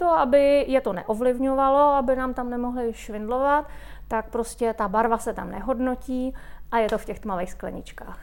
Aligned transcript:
proto, 0.00 0.12
aby 0.16 0.64
je 0.68 0.80
to 0.80 0.92
neovlivňovalo, 0.92 2.00
aby 2.00 2.16
nám 2.16 2.34
tam 2.34 2.50
nemohli 2.50 2.92
švindlovat, 2.92 3.68
tak 4.08 4.30
prostě 4.30 4.74
ta 4.74 4.88
barva 4.88 5.18
se 5.18 5.34
tam 5.34 5.50
nehodnotí 5.50 6.34
a 6.70 6.78
je 6.78 6.88
to 6.88 6.98
v 6.98 7.04
těch 7.04 7.20
tmavých 7.20 7.50
skleničkách. 7.50 8.18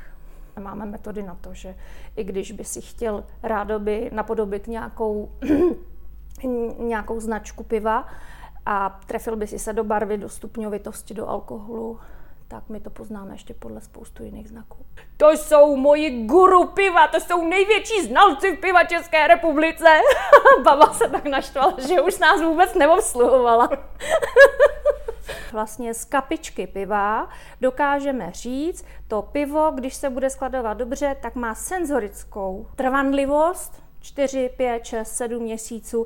Máme 0.59 0.85
metody 0.85 1.23
na 1.23 1.37
to, 1.41 1.53
že 1.53 1.75
i 2.15 2.23
když 2.23 2.51
by 2.51 2.63
si 2.63 2.81
chtěl 2.81 3.23
rádoby 3.43 4.09
napodobit 4.13 4.67
nějakou, 4.67 5.31
nějakou 6.79 7.19
značku 7.19 7.63
piva 7.63 8.07
a 8.65 8.99
trefil 9.07 9.35
by 9.35 9.47
si 9.47 9.59
se 9.59 9.73
do 9.73 9.83
barvy, 9.83 10.17
do 10.17 10.29
stupňovitosti, 10.29 11.13
do 11.13 11.29
alkoholu, 11.29 11.99
tak 12.47 12.69
my 12.69 12.79
to 12.79 12.89
poznáme 12.89 13.33
ještě 13.33 13.53
podle 13.53 13.81
spoustu 13.81 14.23
jiných 14.23 14.49
znaků. 14.49 14.85
To 15.17 15.29
jsou 15.29 15.75
moji 15.75 16.25
guru 16.25 16.67
piva, 16.67 17.07
to 17.07 17.19
jsou 17.19 17.47
největší 17.47 18.03
znalci 18.03 18.55
v 18.55 18.59
piva 18.59 18.83
České 18.83 19.27
republice. 19.27 19.85
Baba 20.63 20.93
se 20.93 21.09
tak 21.09 21.25
naštvala, 21.25 21.73
že 21.87 22.01
už 22.01 22.19
nás 22.19 22.41
vůbec 22.41 22.73
neobsluhovala. 22.73 23.69
vlastně 25.51 25.93
z 25.93 26.05
kapičky 26.05 26.67
piva 26.67 27.29
dokážeme 27.61 28.31
říct, 28.31 28.85
to 29.07 29.21
pivo, 29.21 29.71
když 29.75 29.95
se 29.95 30.09
bude 30.09 30.29
skladovat 30.29 30.77
dobře, 30.77 31.15
tak 31.21 31.35
má 31.35 31.55
senzorickou 31.55 32.67
trvanlivost 32.75 33.83
4, 34.01 34.49
5, 34.57 34.85
6, 34.85 35.15
7 35.15 35.43
měsíců. 35.43 36.05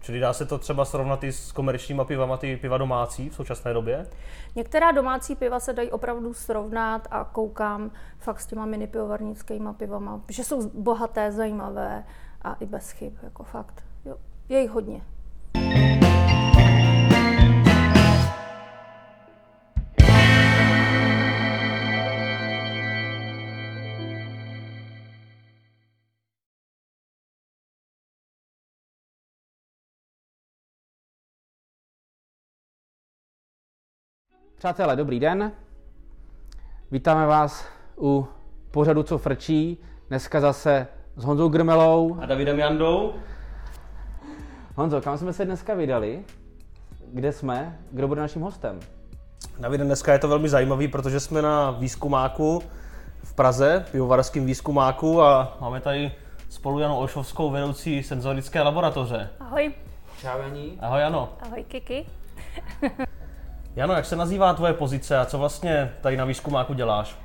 Čili 0.00 0.20
dá 0.20 0.32
se 0.32 0.46
to 0.46 0.58
třeba 0.58 0.84
srovnat 0.84 1.24
i 1.24 1.32
s 1.32 1.52
komerčníma 1.52 2.04
pivama, 2.04 2.36
ty 2.36 2.56
piva 2.56 2.78
domácí 2.78 3.30
v 3.30 3.34
současné 3.34 3.72
době? 3.72 4.06
Některá 4.54 4.92
domácí 4.92 5.36
piva 5.36 5.60
se 5.60 5.72
dají 5.72 5.90
opravdu 5.90 6.34
srovnat 6.34 7.08
a 7.10 7.24
koukám 7.24 7.90
fakt 8.18 8.40
s 8.40 8.46
těma 8.46 8.66
mini 8.66 8.86
pivovarnickýma 8.86 9.72
pivama, 9.72 10.20
že 10.28 10.44
jsou 10.44 10.70
bohaté, 10.74 11.32
zajímavé 11.32 12.04
a 12.42 12.54
i 12.54 12.66
bez 12.66 12.90
chyb, 12.90 13.12
jako 13.22 13.44
fakt. 13.44 13.84
Jo, 14.04 14.16
je 14.48 14.60
jich 14.60 14.70
hodně. 14.70 15.02
Přátelé, 34.58 34.96
dobrý 34.96 35.20
den. 35.20 35.52
Vítáme 36.90 37.26
vás 37.26 37.66
u 38.00 38.28
pořadu 38.70 39.02
Co 39.02 39.18
frčí. 39.18 39.78
Dneska 40.08 40.40
zase 40.40 40.86
s 41.16 41.24
Honzou 41.24 41.48
Grmelou. 41.48 42.16
A 42.20 42.26
Davidem 42.26 42.58
Jandou. 42.58 43.14
Honzo, 44.74 45.00
kam 45.00 45.18
jsme 45.18 45.32
se 45.32 45.44
dneska 45.44 45.74
vydali? 45.74 46.24
Kde 47.12 47.32
jsme? 47.32 47.78
Kdo 47.90 48.08
bude 48.08 48.20
naším 48.20 48.42
hostem? 48.42 48.80
David, 49.58 49.80
dneska 49.80 50.12
je 50.12 50.18
to 50.18 50.28
velmi 50.28 50.48
zajímavý, 50.48 50.88
protože 50.88 51.20
jsme 51.20 51.42
na 51.42 51.70
výzkumáku 51.70 52.62
v 53.22 53.34
Praze, 53.34 53.84
pivovarském 53.92 54.46
výzkumáku 54.46 55.22
a 55.22 55.56
máme 55.60 55.80
tady 55.80 56.12
spolu 56.48 56.78
Janu 56.78 56.96
Olšovskou, 56.96 57.50
vedoucí 57.50 58.02
senzorické 58.02 58.62
laboratoře. 58.62 59.30
Ahoj. 59.40 59.74
Čau, 60.20 60.38
Janí. 60.42 60.78
Ahoj, 60.80 61.00
Jano. 61.00 61.28
Ahoj, 61.40 61.64
Kiki. 61.64 62.06
Jano, 63.78 63.94
jak 63.94 64.04
se 64.04 64.16
nazývá 64.16 64.54
tvoje 64.54 64.72
pozice 64.72 65.18
a 65.18 65.26
co 65.26 65.38
vlastně 65.38 65.92
tady 66.00 66.16
na 66.16 66.24
výzkumáku 66.24 66.74
děláš? 66.74 67.16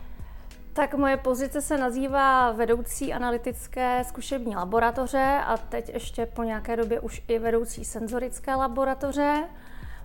Tak 0.73 0.93
moje 0.93 1.17
pozice 1.17 1.61
se 1.61 1.77
nazývá 1.77 2.51
vedoucí 2.51 3.13
analytické 3.13 4.03
zkušební 4.03 4.55
laboratoře 4.55 5.41
a 5.45 5.57
teď 5.57 5.89
ještě 5.93 6.25
po 6.25 6.43
nějaké 6.43 6.75
době 6.75 6.99
už 6.99 7.21
i 7.27 7.39
vedoucí 7.39 7.85
senzorické 7.85 8.55
laboratoře. 8.55 9.43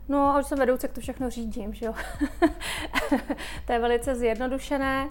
No 0.08 0.18
a 0.18 0.38
už 0.38 0.46
jsem 0.46 0.58
vedoucí, 0.58 0.84
jak 0.84 0.92
to 0.92 1.00
všechno 1.00 1.30
řídím, 1.30 1.74
že 1.74 1.86
jo. 1.86 1.94
to 3.66 3.72
je 3.72 3.78
velice 3.78 4.14
zjednodušené 4.14 5.08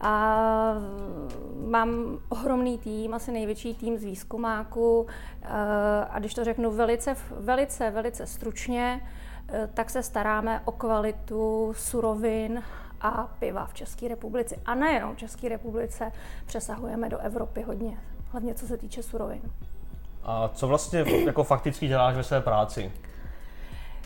a 0.00 0.74
mám 1.66 2.18
ohromný 2.28 2.78
tým, 2.78 3.14
asi 3.14 3.32
největší 3.32 3.74
tým 3.74 3.98
z 3.98 4.04
výzkumáku 4.04 5.06
a 6.10 6.18
když 6.18 6.34
to 6.34 6.44
řeknu 6.44 6.70
velice, 6.70 7.16
velice, 7.30 7.90
velice 7.90 8.26
stručně, 8.26 9.00
tak 9.74 9.90
se 9.90 10.02
staráme 10.02 10.62
o 10.64 10.72
kvalitu 10.72 11.72
surovin 11.76 12.62
a 13.00 13.34
piva 13.38 13.66
v 13.66 13.74
České 13.74 14.08
republice. 14.08 14.56
A 14.66 14.74
nejenom 14.74 15.14
v 15.14 15.18
České 15.18 15.48
republice, 15.48 16.12
přesahujeme 16.46 17.08
do 17.08 17.18
Evropy 17.18 17.62
hodně, 17.62 17.98
hlavně 18.30 18.54
co 18.54 18.66
se 18.66 18.76
týče 18.76 19.02
surovin. 19.02 19.42
A 20.22 20.48
co 20.48 20.68
vlastně 20.68 21.04
jako 21.26 21.44
fakticky 21.44 21.88
děláš 21.88 22.16
ve 22.16 22.24
své 22.24 22.40
práci? 22.40 22.92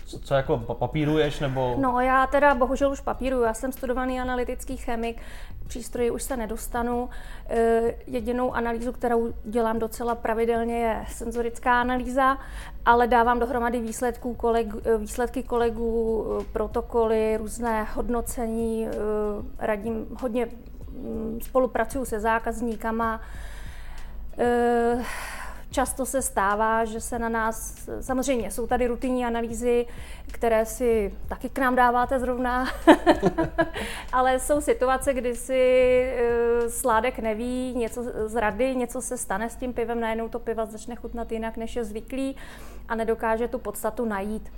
Co, 0.06 0.18
co 0.18 0.34
jako 0.34 0.58
papíruješ 0.58 1.40
nebo? 1.40 1.76
No 1.78 2.00
já 2.00 2.26
teda 2.26 2.54
bohužel 2.54 2.92
už 2.92 3.00
papíruju, 3.00 3.42
já 3.42 3.54
jsem 3.54 3.72
studovaný 3.72 4.20
analytický 4.20 4.76
chemik, 4.76 5.22
přístroji 5.66 6.10
už 6.10 6.22
se 6.22 6.36
nedostanu. 6.36 7.08
E, 7.48 7.82
jedinou 8.06 8.54
analýzu, 8.54 8.92
kterou 8.92 9.32
dělám 9.44 9.78
docela 9.78 10.14
pravidelně, 10.14 10.78
je 10.78 11.04
senzorická 11.08 11.80
analýza, 11.80 12.38
ale 12.86 13.06
dávám 13.06 13.38
dohromady 13.38 13.80
výsledků 13.80 14.34
koleg, 14.34 14.66
výsledky 14.98 15.42
kolegů, 15.42 16.26
protokoly, 16.52 17.36
různé 17.36 17.84
hodnocení, 17.84 18.86
e, 18.86 18.90
radím 19.58 20.06
hodně 20.20 20.48
mm, 20.88 21.38
spolupracuju 21.42 22.04
se 22.04 22.20
zákazníkama. 22.20 23.20
Často 25.74 26.06
se 26.06 26.22
stává, 26.22 26.84
že 26.84 27.00
se 27.00 27.18
na 27.18 27.28
nás, 27.28 27.88
samozřejmě 28.00 28.50
jsou 28.50 28.66
tady 28.66 28.86
rutinní 28.86 29.24
analýzy, 29.24 29.86
které 30.32 30.66
si 30.66 31.14
taky 31.28 31.48
k 31.48 31.58
nám 31.58 31.74
dáváte 31.74 32.20
zrovna, 32.20 32.68
ale 34.12 34.38
jsou 34.38 34.60
situace, 34.60 35.14
kdy 35.14 35.36
si 35.36 36.04
uh, 36.62 36.68
sládek 36.68 37.18
neví, 37.18 37.74
něco 37.74 38.02
z 38.28 38.34
rady, 38.34 38.76
něco 38.76 39.02
se 39.02 39.18
stane 39.18 39.50
s 39.50 39.56
tím 39.56 39.72
pivem, 39.72 40.00
najednou 40.00 40.28
to 40.28 40.38
piva 40.38 40.66
začne 40.66 40.96
chutnat 40.96 41.32
jinak, 41.32 41.56
než 41.56 41.76
je 41.76 41.84
zvyklý 41.84 42.36
a 42.88 42.94
nedokáže 42.94 43.48
tu 43.48 43.58
podstatu 43.58 44.04
najít. 44.04 44.52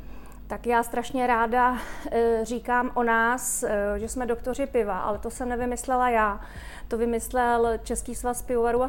Tak 0.46 0.66
já 0.66 0.82
strašně 0.82 1.26
ráda 1.26 1.72
uh, 1.72 1.78
říkám 2.42 2.90
o 2.94 3.02
nás, 3.02 3.62
uh, 3.62 3.98
že 3.98 4.08
jsme 4.08 4.26
doktoři 4.26 4.66
piva, 4.66 4.98
ale 4.98 5.18
to 5.18 5.30
jsem 5.30 5.48
nevymyslela 5.48 6.10
já. 6.10 6.40
To 6.88 6.98
vymyslel 6.98 7.78
Český 7.82 8.14
svaz 8.14 8.42
pivovarů 8.42 8.82
a 8.82 8.88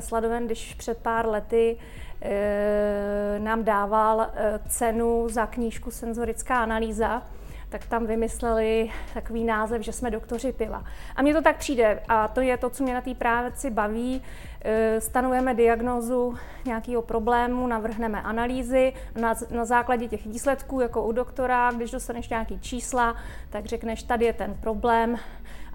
sladoven, 0.00 0.46
když 0.46 0.74
před 0.74 0.98
pár 0.98 1.28
lety 1.28 1.76
e, 2.22 3.38
nám 3.38 3.64
dával 3.64 4.26
cenu 4.68 5.28
za 5.28 5.46
knížku 5.46 5.90
Senzorická 5.90 6.62
analýza 6.62 7.22
tak 7.68 7.86
tam 7.86 8.06
vymysleli 8.06 8.90
takový 9.14 9.44
název, 9.44 9.82
že 9.82 9.92
jsme 9.92 10.10
doktoři 10.10 10.52
piva. 10.52 10.84
A 11.16 11.22
mně 11.22 11.34
to 11.34 11.42
tak 11.42 11.56
přijde 11.56 12.02
a 12.08 12.28
to 12.28 12.40
je 12.40 12.56
to, 12.56 12.70
co 12.70 12.84
mě 12.84 12.94
na 12.94 13.00
té 13.00 13.14
práci 13.14 13.70
baví. 13.70 14.22
E, 14.64 15.00
stanovujeme 15.00 15.54
diagnózu 15.54 16.34
nějakého 16.64 17.02
problému, 17.02 17.66
navrhneme 17.66 18.22
analýzy 18.22 18.92
na, 19.20 19.34
na 19.50 19.64
základě 19.64 20.08
těch 20.08 20.26
výsledků, 20.26 20.80
jako 20.80 21.06
u 21.06 21.12
doktora, 21.12 21.70
když 21.72 21.90
dostaneš 21.90 22.28
nějaký 22.28 22.60
čísla, 22.60 23.16
tak 23.50 23.66
řekneš, 23.66 24.02
tady 24.02 24.24
je 24.24 24.32
ten 24.32 24.54
problém, 24.54 25.18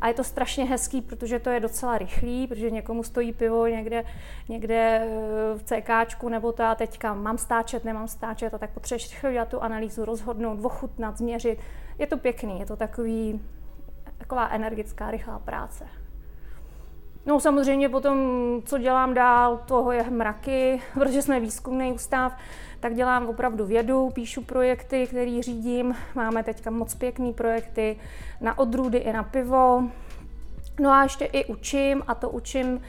a 0.04 0.08
je 0.08 0.14
to 0.14 0.24
strašně 0.24 0.66
hezký, 0.66 1.02
protože 1.02 1.40
to 1.40 1.50
je 1.50 1.60
docela 1.60 1.98
rychlý, 1.98 2.48
protože 2.48 2.72
někomu 2.72 3.04
stojí 3.04 3.34
pivo 3.34 3.68
někde, 3.68 4.04
někde 4.50 4.76
eh, 4.76 5.08
v 5.58 5.64
CKčku, 5.64 6.30
nebo 6.30 6.52
to 6.52 6.62
já 6.62 6.76
teďka 6.76 7.14
mám 7.14 7.38
stáčet, 7.38 7.86
nemám 7.86 8.08
stáčet, 8.08 8.54
a 8.54 8.58
tak 8.58 8.70
potřebuješ 8.70 9.12
rychle 9.12 9.32
dělat 9.32 9.48
tu 9.48 9.62
analýzu, 9.62 10.06
rozhodnout, 10.06 10.66
ochutnat, 10.66 11.18
změřit. 11.18 11.60
Je 12.00 12.08
to 12.08 12.18
pěkný, 12.18 12.60
je 12.60 12.66
to 12.66 12.76
takový, 12.76 13.42
taková 14.18 14.48
energická, 14.48 15.12
rychlá 15.12 15.40
práce. 15.40 15.88
No 17.26 17.40
samozřejmě 17.40 17.90
potom, 17.90 18.18
co 18.66 18.78
dělám 18.78 19.14
dál, 19.14 19.58
toho 19.66 19.92
je 19.92 20.10
mraky, 20.10 20.82
protože 20.94 21.22
jsme 21.22 21.40
výzkumný 21.40 21.94
ústav, 21.94 22.38
tak 22.80 22.96
dělám 22.96 23.26
opravdu 23.26 23.66
vědu, 23.66 24.10
píšu 24.10 24.42
projekty, 24.42 25.08
které 25.08 25.42
řídím. 25.42 25.96
Máme 26.16 26.44
teďka 26.44 26.70
moc 26.70 26.96
pěkný 26.96 27.34
projekty 27.34 28.00
na 28.42 28.58
odrůdy 28.58 28.98
i 28.98 29.14
na 29.14 29.24
pivo. 29.24 29.84
No 30.80 30.90
a 30.90 31.04
ještě 31.04 31.26
i 31.26 31.46
učím 31.46 32.04
a 32.08 32.16
to 32.16 32.30
učím 32.30 32.82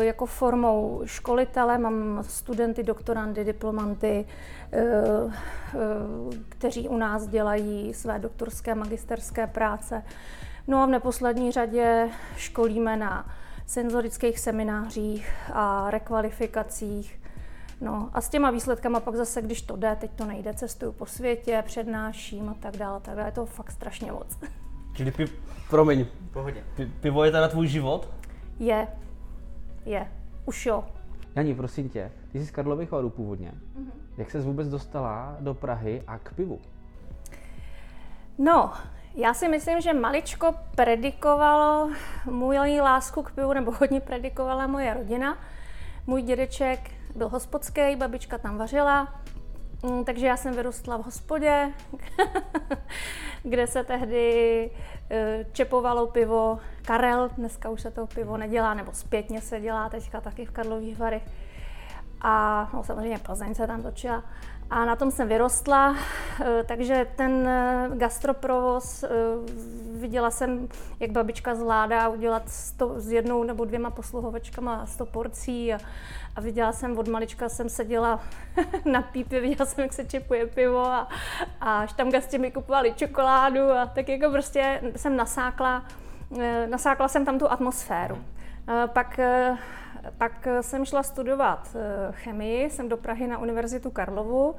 jako 0.00 0.26
formou 0.26 1.02
školitele. 1.04 1.78
Mám 1.78 2.18
studenty, 2.22 2.82
doktorandy, 2.82 3.44
diplomanty, 3.44 4.24
e, 4.72 4.80
e, 4.80 4.90
kteří 6.48 6.88
u 6.88 6.96
nás 6.96 7.26
dělají 7.26 7.94
své 7.94 8.18
doktorské, 8.18 8.74
magisterské 8.74 9.46
práce. 9.46 10.02
No 10.68 10.82
a 10.82 10.86
v 10.86 10.90
neposlední 10.90 11.52
řadě 11.52 12.08
školíme 12.36 12.96
na 12.96 13.26
senzorických 13.66 14.38
seminářích 14.38 15.32
a 15.52 15.90
rekvalifikacích. 15.90 17.20
No 17.80 18.10
a 18.12 18.20
s 18.20 18.28
těma 18.28 18.50
výsledkama 18.50 19.00
pak 19.00 19.16
zase, 19.16 19.42
když 19.42 19.62
to 19.62 19.76
jde, 19.76 19.96
teď 20.00 20.10
to 20.14 20.24
nejde, 20.24 20.54
cestuju 20.54 20.92
po 20.92 21.06
světě, 21.06 21.62
přednáším 21.66 22.48
a 22.48 22.54
tak 22.60 22.76
dále, 22.76 23.00
tak 23.00 23.14
dále. 23.14 23.28
Je 23.28 23.32
to 23.32 23.46
fakt 23.46 23.70
strašně 23.70 24.12
moc. 24.12 24.38
Čili 24.96 25.10
pi- 25.10 25.28
promiň, 25.70 26.06
pohodě. 26.32 26.64
Pi- 26.76 26.90
pivo 27.00 27.24
je 27.24 27.30
teda 27.30 27.48
tvůj 27.48 27.66
život? 27.66 28.08
Je, 28.58 28.88
je, 29.84 30.08
už 30.44 30.66
jo. 30.66 30.84
Janí, 31.34 31.54
prosím 31.54 31.88
tě, 31.88 32.12
ty 32.32 32.38
jsi 32.38 32.46
z 32.46 32.50
Karlových 32.50 32.90
Varů 32.90 33.10
původně. 33.10 33.52
Mm-hmm. 33.52 33.90
Jak 34.16 34.30
ses 34.30 34.44
vůbec 34.44 34.68
dostala 34.68 35.36
do 35.40 35.54
Prahy 35.54 36.02
a 36.06 36.18
k 36.18 36.34
pivu? 36.34 36.60
No, 38.38 38.72
já 39.14 39.34
si 39.34 39.48
myslím, 39.48 39.80
že 39.80 39.92
maličko 39.92 40.54
predikovalo 40.74 41.90
můj 42.30 42.80
lásku 42.80 43.22
k 43.22 43.32
pivu, 43.32 43.52
nebo 43.52 43.72
hodně 43.80 44.00
predikovala 44.00 44.66
moje 44.66 44.94
rodina. 44.94 45.38
Můj 46.06 46.22
dědeček 46.22 46.90
byl 47.16 47.28
hospodský, 47.28 47.96
babička 47.96 48.38
tam 48.38 48.58
vařila, 48.58 49.14
mm, 49.82 50.04
takže 50.04 50.26
já 50.26 50.36
jsem 50.36 50.54
vyrostla 50.54 50.96
v 50.96 51.04
hospodě, 51.04 51.72
kde 53.42 53.66
se 53.66 53.84
tehdy 53.84 54.70
čepovalo 55.52 56.06
pivo 56.06 56.58
Karel, 56.82 57.28
dneska 57.28 57.70
už 57.70 57.80
se 57.80 57.90
to 57.90 58.06
pivo 58.06 58.36
nedělá, 58.36 58.74
nebo 58.74 58.92
zpětně 58.92 59.40
se 59.40 59.60
dělá 59.60 59.88
teďka 59.88 60.20
taky 60.20 60.44
v 60.44 60.50
Karlových 60.50 60.98
Varech. 60.98 61.22
A 62.20 62.70
no, 62.74 62.84
samozřejmě 62.84 63.18
Plzeň 63.18 63.54
se 63.54 63.66
tam 63.66 63.82
točila. 63.82 64.24
A 64.70 64.84
na 64.84 64.96
tom 64.96 65.10
jsem 65.10 65.28
vyrostla, 65.28 65.96
eh, 66.40 66.64
takže 66.66 67.06
ten 67.16 67.48
eh, 67.48 67.90
gastroprovoz, 67.94 69.02
eh, 69.02 69.08
viděla 70.00 70.30
jsem, 70.30 70.68
jak 71.00 71.10
babička 71.10 71.54
zvládá 71.54 72.08
udělat 72.08 72.48
sto, 72.48 73.00
s 73.00 73.12
jednou 73.12 73.42
nebo 73.42 73.64
dvěma 73.64 73.90
posluhovačkama 73.90 74.86
100 74.86 75.06
porcí 75.06 75.74
a, 75.74 75.78
a 76.36 76.40
viděla 76.40 76.72
jsem, 76.72 76.98
od 76.98 77.08
malička 77.08 77.48
jsem 77.48 77.68
seděla 77.68 78.20
na 78.84 79.02
pípě, 79.02 79.40
viděla 79.40 79.66
jsem, 79.66 79.84
jak 79.84 79.92
se 79.92 80.04
čepuje 80.04 80.46
pivo 80.46 80.86
a, 80.86 81.08
a 81.60 81.86
štamgasti 81.86 82.38
mi 82.38 82.50
kupovali 82.50 82.94
čokoládu 82.94 83.70
a 83.70 83.86
tak 83.86 84.08
jako 84.08 84.30
prostě 84.30 84.80
jsem 84.96 85.16
nasákla, 85.16 85.84
nasákla 86.66 87.08
jsem 87.08 87.24
tam 87.24 87.38
tu 87.38 87.52
atmosféru. 87.52 88.18
Pak 88.86 89.20
pak 90.18 90.46
eh, 90.46 90.62
jsem 90.62 90.84
šla 90.84 91.02
studovat 91.02 91.76
eh, 91.76 92.12
chemii, 92.12 92.70
jsem 92.70 92.88
do 92.88 92.96
Prahy 92.96 93.26
na 93.26 93.38
Univerzitu 93.38 93.90
Karlovu 93.90 94.54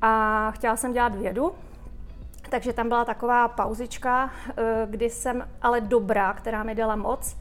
a 0.00 0.50
chtěla 0.50 0.76
jsem 0.76 0.92
dělat 0.92 1.14
vědu, 1.14 1.54
takže 2.50 2.72
tam 2.72 2.88
byla 2.88 3.04
taková 3.04 3.48
pauzička, 3.48 4.30
eh, 4.56 4.86
kdy 4.90 5.10
jsem 5.10 5.48
ale 5.62 5.80
dobrá, 5.80 6.32
která 6.32 6.62
mi 6.62 6.74
dala 6.74 6.96
moc, 6.96 7.36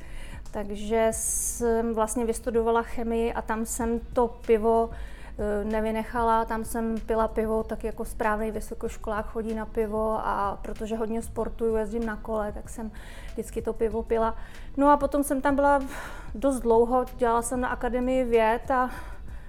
takže 0.52 1.08
jsem 1.12 1.94
vlastně 1.94 2.26
vystudovala 2.26 2.82
chemii 2.82 3.34
a 3.34 3.42
tam 3.42 3.66
jsem 3.66 4.00
to 4.00 4.28
pivo 4.28 4.90
nevynechala, 5.64 6.46
tam 6.46 6.66
jsem 6.66 6.96
pila 7.06 7.28
pivo, 7.28 7.64
tak 7.64 7.84
jako 7.84 8.06
správný 8.06 8.52
vysokoškolák 8.52 9.26
chodí 9.26 9.54
na 9.54 9.66
pivo 9.66 10.20
a 10.24 10.60
protože 10.62 10.96
hodně 10.96 11.22
sportuju, 11.22 11.76
jezdím 11.76 12.06
na 12.06 12.16
kole, 12.16 12.52
tak 12.52 12.70
jsem 12.70 12.92
vždycky 13.34 13.62
to 13.62 13.74
pivo 13.74 14.04
pila. 14.04 14.36
No 14.78 14.90
a 14.90 14.98
potom 14.98 15.24
jsem 15.24 15.42
tam 15.42 15.56
byla 15.56 15.80
dost 16.36 16.60
dlouho, 16.60 17.06
dělala 17.18 17.42
jsem 17.42 17.62
na 17.62 17.68
Akademii 17.68 18.24
věd 18.24 18.72
a 18.72 18.90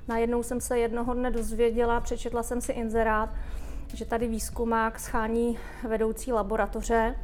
najednou 0.09 0.43
jsem 0.43 0.61
se 0.61 0.79
jednoho 0.79 1.15
dne 1.15 1.31
dozvěděla, 1.31 2.01
přečetla 2.01 2.43
jsem 2.43 2.61
si 2.61 2.73
inzerát, 2.73 3.31
že 3.95 4.05
tady 4.05 4.29
výzkumák 4.29 4.99
schání 4.99 5.59
vedoucí 5.89 6.33
laboratoře. 6.33 7.15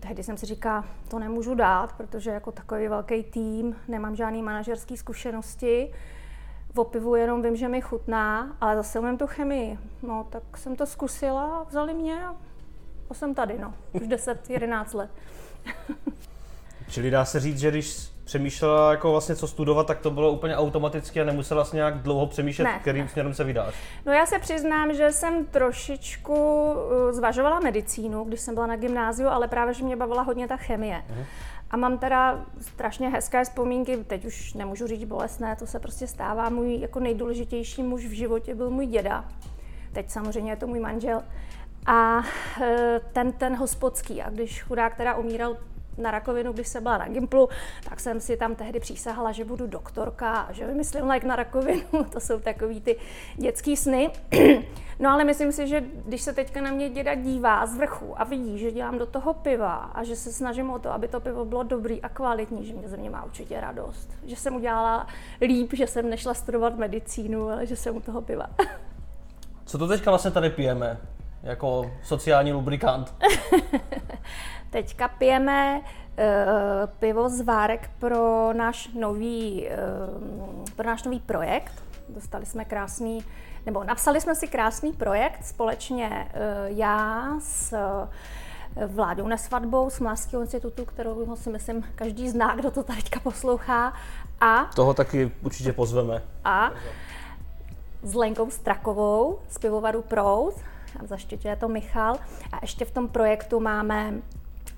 Tehdy 0.00 0.22
jsem 0.22 0.36
si 0.36 0.46
říkala, 0.46 0.84
to 1.08 1.18
nemůžu 1.18 1.54
dát, 1.54 1.92
protože 1.92 2.30
jako 2.30 2.52
takový 2.52 2.88
velký 2.88 3.22
tým, 3.22 3.76
nemám 3.88 4.16
žádný 4.16 4.42
manažerské 4.42 4.96
zkušenosti 4.96 5.92
o 6.76 6.84
pivu 6.84 7.14
jenom 7.14 7.42
vím, 7.42 7.56
že 7.56 7.68
mi 7.68 7.80
chutná, 7.80 8.56
ale 8.60 8.76
zase 8.76 8.98
umím 8.98 9.18
tu 9.18 9.26
chemii. 9.26 9.78
No, 10.02 10.26
tak 10.30 10.42
jsem 10.56 10.76
to 10.76 10.86
zkusila, 10.86 11.66
vzali 11.68 11.94
mě 11.94 12.24
a 12.24 12.34
jsem 13.14 13.34
tady, 13.34 13.58
no. 13.58 13.74
Už 13.92 14.02
10-11 14.02 14.84
let. 14.96 15.10
Čili 16.88 17.10
dá 17.10 17.24
se 17.24 17.40
říct, 17.40 17.58
že 17.58 17.70
když 17.70 18.12
přemýšlela 18.24 18.90
jako 18.90 19.10
vlastně 19.10 19.36
co 19.36 19.48
studovat, 19.48 19.86
tak 19.86 19.98
to 19.98 20.10
bylo 20.10 20.30
úplně 20.32 20.56
automaticky 20.56 21.20
a 21.20 21.24
nemusela 21.24 21.58
vlastně 21.58 21.76
nějak 21.76 21.98
dlouho 21.98 22.26
přemýšlet, 22.26 22.64
ne, 22.64 22.78
kterým 22.80 23.02
ne. 23.02 23.08
směrem 23.08 23.34
se 23.34 23.44
vydáš. 23.44 23.74
No 24.06 24.12
já 24.12 24.26
se 24.26 24.38
přiznám, 24.38 24.94
že 24.94 25.12
jsem 25.12 25.46
trošičku 25.46 26.34
uh, 26.34 27.12
zvažovala 27.12 27.60
medicínu, 27.60 28.24
když 28.24 28.40
jsem 28.40 28.54
byla 28.54 28.66
na 28.66 28.76
gymnáziu, 28.76 29.28
ale 29.28 29.48
právě, 29.48 29.74
že 29.74 29.84
mě 29.84 29.96
bavila 29.96 30.22
hodně 30.22 30.48
ta 30.48 30.56
chemie. 30.56 31.02
Uh-huh. 31.08 31.24
A 31.72 31.76
mám 31.76 31.98
teda 31.98 32.46
strašně 32.60 33.08
hezké 33.08 33.44
vzpomínky, 33.44 33.96
teď 33.96 34.24
už 34.24 34.54
nemůžu 34.54 34.86
říct 34.86 35.04
bolestné, 35.04 35.56
to 35.56 35.66
se 35.66 35.78
prostě 35.80 36.06
stává. 36.06 36.48
Můj 36.48 36.80
jako 36.80 37.00
nejdůležitější 37.00 37.82
muž 37.82 38.04
v 38.06 38.12
životě 38.12 38.54
byl 38.54 38.70
můj 38.70 38.86
děda. 38.86 39.28
Teď 39.92 40.10
samozřejmě 40.10 40.52
je 40.52 40.56
to 40.56 40.66
můj 40.66 40.80
manžel. 40.80 41.22
A 41.86 42.22
e, 42.60 43.00
ten, 43.12 43.32
ten 43.32 43.56
hospodský. 43.56 44.22
A 44.22 44.30
když 44.30 44.62
chudák 44.62 44.96
teda 44.96 45.14
umíral 45.14 45.56
na 45.98 46.10
rakovinu, 46.10 46.52
když 46.52 46.68
jsem 46.68 46.82
byla 46.82 46.98
na 46.98 47.08
Gimplu, 47.08 47.48
tak 47.88 48.00
jsem 48.00 48.20
si 48.20 48.36
tam 48.36 48.54
tehdy 48.54 48.80
přísahala, 48.80 49.32
že 49.32 49.44
budu 49.44 49.66
doktorka 49.66 50.32
a 50.32 50.52
že 50.52 50.66
vymyslím 50.66 51.06
lék 51.06 51.24
na 51.24 51.36
rakovinu. 51.36 51.82
To 52.10 52.20
jsou 52.20 52.40
takový 52.40 52.80
ty 52.80 52.96
dětský 53.36 53.76
sny. 53.76 54.10
No 54.98 55.10
ale 55.10 55.24
myslím 55.24 55.52
si, 55.52 55.68
že 55.68 55.84
když 56.06 56.22
se 56.22 56.32
teďka 56.32 56.60
na 56.60 56.70
mě 56.70 56.88
děda 56.88 57.14
dívá 57.14 57.66
z 57.66 57.76
vrchu 57.76 58.20
a 58.20 58.24
vidí, 58.24 58.58
že 58.58 58.72
dělám 58.72 58.98
do 58.98 59.06
toho 59.06 59.34
piva 59.34 59.74
a 59.74 60.04
že 60.04 60.16
se 60.16 60.32
snažím 60.32 60.70
o 60.70 60.78
to, 60.78 60.90
aby 60.90 61.08
to 61.08 61.20
pivo 61.20 61.44
bylo 61.44 61.62
dobrý 61.62 62.02
a 62.02 62.08
kvalitní, 62.08 62.66
že 62.66 62.74
mě 62.74 62.88
ze 62.88 62.96
mě 62.96 63.10
má 63.10 63.24
určitě 63.24 63.60
radost. 63.60 64.10
Že 64.26 64.36
jsem 64.36 64.56
udělala 64.56 65.06
líp, 65.40 65.72
že 65.72 65.86
jsem 65.86 66.10
nešla 66.10 66.34
studovat 66.34 66.76
medicínu, 66.76 67.48
ale 67.48 67.66
že 67.66 67.76
jsem 67.76 67.96
u 67.96 68.00
toho 68.00 68.22
piva. 68.22 68.46
Co 69.64 69.78
to 69.78 69.88
teďka 69.88 70.10
vlastně 70.10 70.30
tady 70.30 70.50
pijeme? 70.50 70.98
Jako 71.42 71.90
sociální 72.02 72.52
lubrikant? 72.52 73.14
Teďka 74.72 75.08
pijeme 75.08 75.80
uh, 75.80 75.84
pivo 76.98 77.28
z 77.28 77.40
Várek 77.40 77.90
pro 77.98 78.52
náš 78.52 78.88
nový, 78.88 79.68
uh, 79.68 80.64
pro 80.76 80.86
náš 80.86 81.02
nový 81.02 81.20
projekt. 81.20 81.72
Dostali 82.08 82.46
jsme 82.46 82.64
krásný, 82.64 83.24
nebo 83.66 83.84
napsali 83.84 84.20
jsme 84.20 84.34
si 84.34 84.48
krásný 84.48 84.92
projekt 84.92 85.44
společně 85.44 86.08
uh, 86.08 86.78
já 86.78 87.32
s 87.38 87.74
Vládou 88.86 89.28
Nesvadbou 89.28 89.90
z 89.90 90.00
Mlářského 90.00 90.42
institutu, 90.42 90.84
kterou 90.84 91.36
si 91.36 91.50
myslím 91.50 91.84
každý 91.94 92.28
zná, 92.28 92.54
kdo 92.54 92.70
to 92.70 92.82
teďka 92.82 93.20
poslouchá. 93.20 93.92
A 94.40 94.64
toho 94.64 94.94
taky 94.94 95.32
určitě 95.42 95.72
pozveme. 95.72 96.22
A 96.44 96.70
s 98.02 98.14
Lenkou 98.14 98.50
Strakovou 98.50 99.38
z 99.48 99.58
pivovaru 99.58 100.02
Prout, 100.02 100.54
zaštiťuje 101.02 101.56
to 101.56 101.68
Michal. 101.68 102.16
A 102.52 102.58
ještě 102.62 102.84
v 102.84 102.90
tom 102.90 103.08
projektu 103.08 103.60
máme 103.60 104.12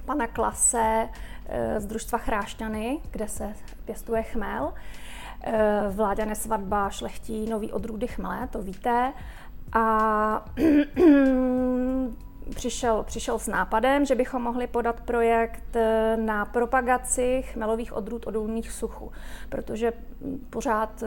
pana 0.04 0.26
Klase 0.26 1.08
eh, 1.46 1.80
z 1.80 1.86
družstva 1.86 2.18
Chrášťany, 2.18 3.00
kde 3.10 3.28
se 3.28 3.54
pěstuje 3.84 4.22
chmel. 4.22 4.74
Eh, 5.42 5.82
Vláďa 5.90 6.24
nesvadba 6.24 6.90
šlechtí 6.90 7.46
nový 7.50 7.72
odrůdy 7.72 8.06
chmele, 8.06 8.48
to 8.48 8.62
víte. 8.62 9.12
A 9.72 10.44
přišel, 12.54 13.02
přišel 13.02 13.38
s 13.38 13.46
nápadem, 13.46 14.04
že 14.04 14.14
bychom 14.14 14.42
mohli 14.42 14.66
podat 14.66 15.00
projekt 15.00 15.76
eh, 15.76 16.16
na 16.16 16.44
propagaci 16.44 17.42
chmelových 17.42 17.92
odrůd 17.92 18.26
odolných 18.26 18.72
suchu, 18.72 19.12
protože 19.48 19.92
pořád 20.50 21.02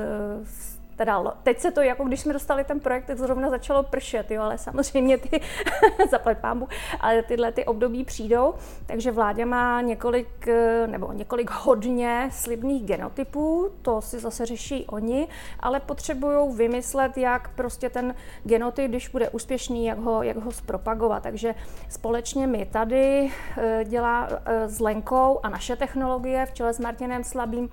teda 0.98 1.38
teď 1.44 1.60
se 1.60 1.72
to, 1.72 1.82
jako 1.82 2.04
když 2.04 2.20
jsme 2.20 2.34
dostali 2.34 2.64
ten 2.64 2.80
projekt, 2.80 3.06
tak 3.06 3.18
zrovna 3.18 3.50
začalo 3.50 3.84
pršet, 3.84 4.32
jo, 4.32 4.42
ale 4.42 4.58
samozřejmě 4.58 5.18
ty, 5.18 5.42
zaplať 6.12 6.38
pámbu, 6.38 6.68
ale 7.00 7.24
tyhle 7.24 7.52
ty 7.52 7.66
období 7.66 8.04
přijdou, 8.04 8.54
takže 8.86 9.12
vládě 9.12 9.46
má 9.46 9.82
několik, 9.82 10.48
eh, 10.48 10.88
nebo 10.88 11.14
několik 11.14 11.52
hodně 11.52 12.30
slibných 12.32 12.86
genotypů, 12.86 13.70
to 13.82 14.02
si 14.02 14.20
zase 14.20 14.46
řeší 14.46 14.86
oni, 14.86 15.28
ale 15.60 15.80
potřebují 15.80 16.56
vymyslet, 16.56 17.18
jak 17.18 17.50
prostě 17.50 17.90
ten 17.90 18.16
genotyp, 18.44 18.90
když 18.92 19.08
bude 19.08 19.30
úspěšný, 19.30 19.86
jak 19.86 20.00
ho, 20.00 20.24
jak 20.24 20.38
ho 20.38 20.52
zpropagovat. 20.52 21.24
Takže 21.24 21.56
společně 21.90 22.48
my 22.48 22.66
tady 22.66 23.32
eh, 23.58 23.86
dělá 23.86 24.28
eh, 24.46 24.70
s 24.70 24.80
Lenkou 24.80 25.40
a 25.44 25.50
naše 25.50 25.76
technologie 25.76 26.46
v 26.46 26.54
čele 26.54 26.74
s 26.74 26.80
Martinem 26.80 27.24
Slabým 27.24 27.70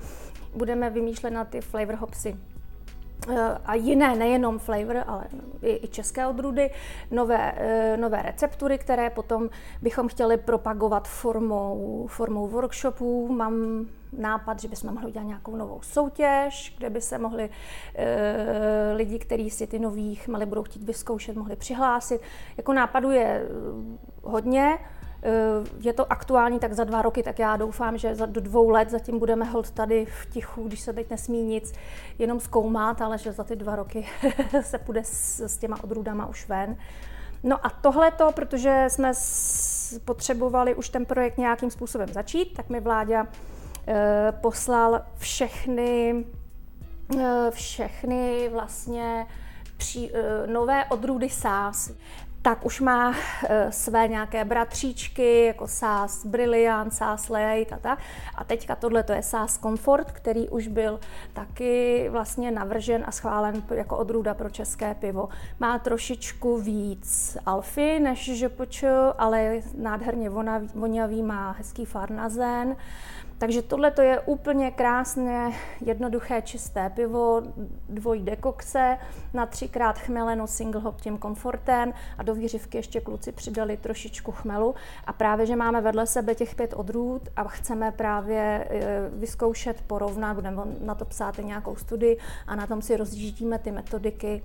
budeme 0.56 0.90
vymýšlet 0.90 1.30
na 1.30 1.44
ty 1.44 1.60
flavor 1.60 1.94
hopsy 1.94 2.53
a 3.64 3.74
jiné, 3.74 4.16
nejenom 4.16 4.58
flavor, 4.58 5.04
ale 5.06 5.24
i, 5.62 5.84
i 5.84 5.88
české 5.88 6.26
odrůdy, 6.26 6.70
nové, 7.10 7.52
eh, 7.56 7.96
nové 7.96 8.22
receptury, 8.22 8.78
které 8.78 9.10
potom 9.10 9.50
bychom 9.82 10.08
chtěli 10.08 10.36
propagovat 10.36 11.08
formou, 11.08 12.06
formou 12.10 12.48
workshopů. 12.48 13.32
Mám 13.32 13.86
nápad, 14.18 14.60
že 14.60 14.68
bychom 14.68 14.94
mohli 14.94 15.08
udělat 15.08 15.24
nějakou 15.24 15.56
novou 15.56 15.80
soutěž, 15.82 16.74
kde 16.78 16.90
by 16.90 17.00
se 17.00 17.18
mohli 17.18 17.50
e, 17.94 18.92
lidi, 18.96 19.18
kteří 19.18 19.50
si 19.50 19.66
ty 19.66 19.78
nový 19.78 20.14
chmely 20.14 20.46
budou 20.46 20.62
chtít 20.62 20.82
vyzkoušet, 20.82 21.36
mohli 21.36 21.56
přihlásit. 21.56 22.20
Jako 22.56 22.72
nápadu 22.72 23.10
je 23.10 23.24
eh, 23.24 23.48
hodně, 24.22 24.78
je 25.80 25.92
to 25.92 26.12
aktuální 26.12 26.58
tak 26.58 26.72
za 26.72 26.84
dva 26.84 27.02
roky, 27.02 27.22
tak 27.22 27.38
já 27.38 27.56
doufám, 27.56 27.98
že 27.98 28.14
za 28.14 28.26
do 28.26 28.40
dvou 28.40 28.68
let 28.68 28.90
zatím 28.90 29.18
budeme 29.18 29.44
hold 29.44 29.70
tady 29.70 30.06
v 30.06 30.26
tichu, 30.26 30.62
když 30.62 30.80
se 30.80 30.92
teď 30.92 31.10
nesmí 31.10 31.42
nic 31.42 31.72
jenom 32.18 32.40
zkoumat, 32.40 33.02
ale 33.02 33.18
že 33.18 33.32
za 33.32 33.44
ty 33.44 33.56
dva 33.56 33.76
roky 33.76 34.06
se 34.60 34.78
půjde 34.78 35.04
s, 35.04 35.40
s 35.40 35.56
těma 35.56 35.84
odrůdama 35.84 36.26
už 36.26 36.48
ven. 36.48 36.76
No 37.42 37.66
a 37.66 37.70
tohle 37.70 38.10
to, 38.10 38.32
protože 38.32 38.84
jsme 38.88 39.12
potřebovali 40.04 40.74
už 40.74 40.88
ten 40.88 41.04
projekt 41.04 41.38
nějakým 41.38 41.70
způsobem 41.70 42.08
začít, 42.08 42.54
tak 42.54 42.68
mi 42.68 42.80
vláda 42.80 43.26
e, 43.88 44.32
poslal 44.40 45.02
všechny 45.16 46.24
všechny 47.50 48.48
vlastně 48.52 49.26
při, 49.76 50.12
nové 50.46 50.84
odrůdy 50.84 51.28
sás 51.30 51.92
tak 52.44 52.66
už 52.66 52.80
má 52.80 53.08
uh, 53.08 53.14
své 53.70 54.08
nějaké 54.08 54.44
bratříčky, 54.44 55.44
jako 55.44 55.68
SAS 55.68 56.26
Brilliant, 56.26 56.94
SAS 56.94 57.28
Late 57.28 57.74
a 57.74 57.78
tak. 57.80 57.98
A 58.34 58.44
teďka 58.44 58.76
tohle 58.76 59.02
to 59.02 59.12
je 59.12 59.22
SAS 59.22 59.58
Comfort, 59.58 60.12
který 60.12 60.48
už 60.48 60.68
byl 60.68 61.00
taky 61.32 62.08
vlastně 62.10 62.50
navržen 62.50 63.04
a 63.06 63.12
schválen 63.12 63.62
jako 63.74 63.96
odrůda 63.96 64.34
pro 64.34 64.50
české 64.50 64.94
pivo. 64.94 65.28
Má 65.60 65.78
trošičku 65.78 66.58
víc 66.58 67.36
alfy 67.46 68.00
než 68.00 68.38
žepoč, 68.38 68.84
ale 69.18 69.40
je 69.40 69.62
nádherně 69.76 70.30
vonavý, 70.74 71.22
má 71.22 71.50
hezký 71.52 71.84
farnazen. 71.84 72.76
Takže 73.38 73.62
tohle 73.62 73.90
to 73.90 74.02
je 74.02 74.20
úplně 74.20 74.70
krásné, 74.70 75.52
jednoduché, 75.80 76.42
čisté 76.42 76.90
pivo, 76.90 77.42
dvojí 77.88 78.22
dekokce, 78.22 78.98
na 79.34 79.46
třikrát 79.46 79.98
chmeleno 79.98 80.46
single 80.46 80.80
hop 80.80 81.00
tím 81.00 81.18
komfortem 81.18 81.92
a 82.18 82.22
do 82.22 82.34
výřivky 82.34 82.78
ještě 82.78 83.00
kluci 83.00 83.32
přidali 83.32 83.76
trošičku 83.76 84.32
chmelu. 84.32 84.74
A 85.06 85.12
právě, 85.12 85.46
že 85.46 85.56
máme 85.56 85.80
vedle 85.80 86.06
sebe 86.06 86.34
těch 86.34 86.54
pět 86.54 86.74
odrůd 86.76 87.28
a 87.36 87.44
chceme 87.44 87.92
právě 87.92 88.40
e, 88.40 89.10
vyzkoušet, 89.12 89.82
porovnat, 89.86 90.34
budeme 90.34 90.62
na 90.80 90.94
to 90.94 91.04
psát 91.04 91.38
nějakou 91.38 91.76
studii 91.76 92.18
a 92.46 92.56
na 92.56 92.66
tom 92.66 92.82
si 92.82 92.96
rozjíždíme 92.96 93.58
ty 93.58 93.70
metodiky 93.70 94.42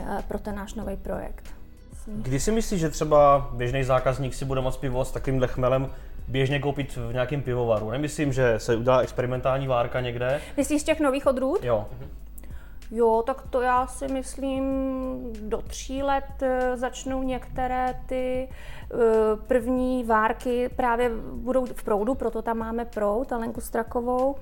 e, 0.00 0.22
pro 0.28 0.38
ten 0.38 0.54
náš 0.54 0.74
nový 0.74 0.96
projekt. 0.96 1.59
Kdy 2.06 2.40
si 2.40 2.52
myslíš, 2.52 2.80
že 2.80 2.90
třeba 2.90 3.50
běžný 3.52 3.84
zákazník 3.84 4.34
si 4.34 4.44
bude 4.44 4.60
moct 4.60 4.76
pivo 4.76 5.04
s 5.04 5.12
takovým 5.12 5.40
chmelem 5.46 5.90
běžně 6.28 6.58
koupit 6.58 6.96
v 6.96 7.12
nějakém 7.12 7.42
pivovaru. 7.42 7.90
Nemyslím, 7.90 8.32
že 8.32 8.54
se 8.58 8.76
udělá 8.76 8.98
experimentální 8.98 9.66
várka 9.66 10.00
někde. 10.00 10.40
Myslíš 10.56 10.82
z 10.82 10.84
těch 10.84 11.00
nových 11.00 11.26
odrůd? 11.26 11.64
Jo. 11.64 11.86
Jo, 12.90 13.22
tak 13.26 13.42
to 13.50 13.60
já 13.60 13.86
si 13.86 14.08
myslím, 14.08 14.64
do 15.40 15.62
tří 15.62 16.02
let 16.02 16.42
eh, 16.42 16.76
začnou 16.76 17.22
některé 17.22 18.00
ty 18.06 18.48
eh, 18.48 18.96
první 19.46 20.04
várky 20.04 20.68
právě 20.76 21.10
budou 21.34 21.66
v 21.66 21.84
proudu, 21.84 22.14
proto 22.14 22.42
tam 22.42 22.58
máme 22.58 22.84
proud, 22.84 23.32
Alenku 23.32 23.60
Strakovou. 23.60 24.36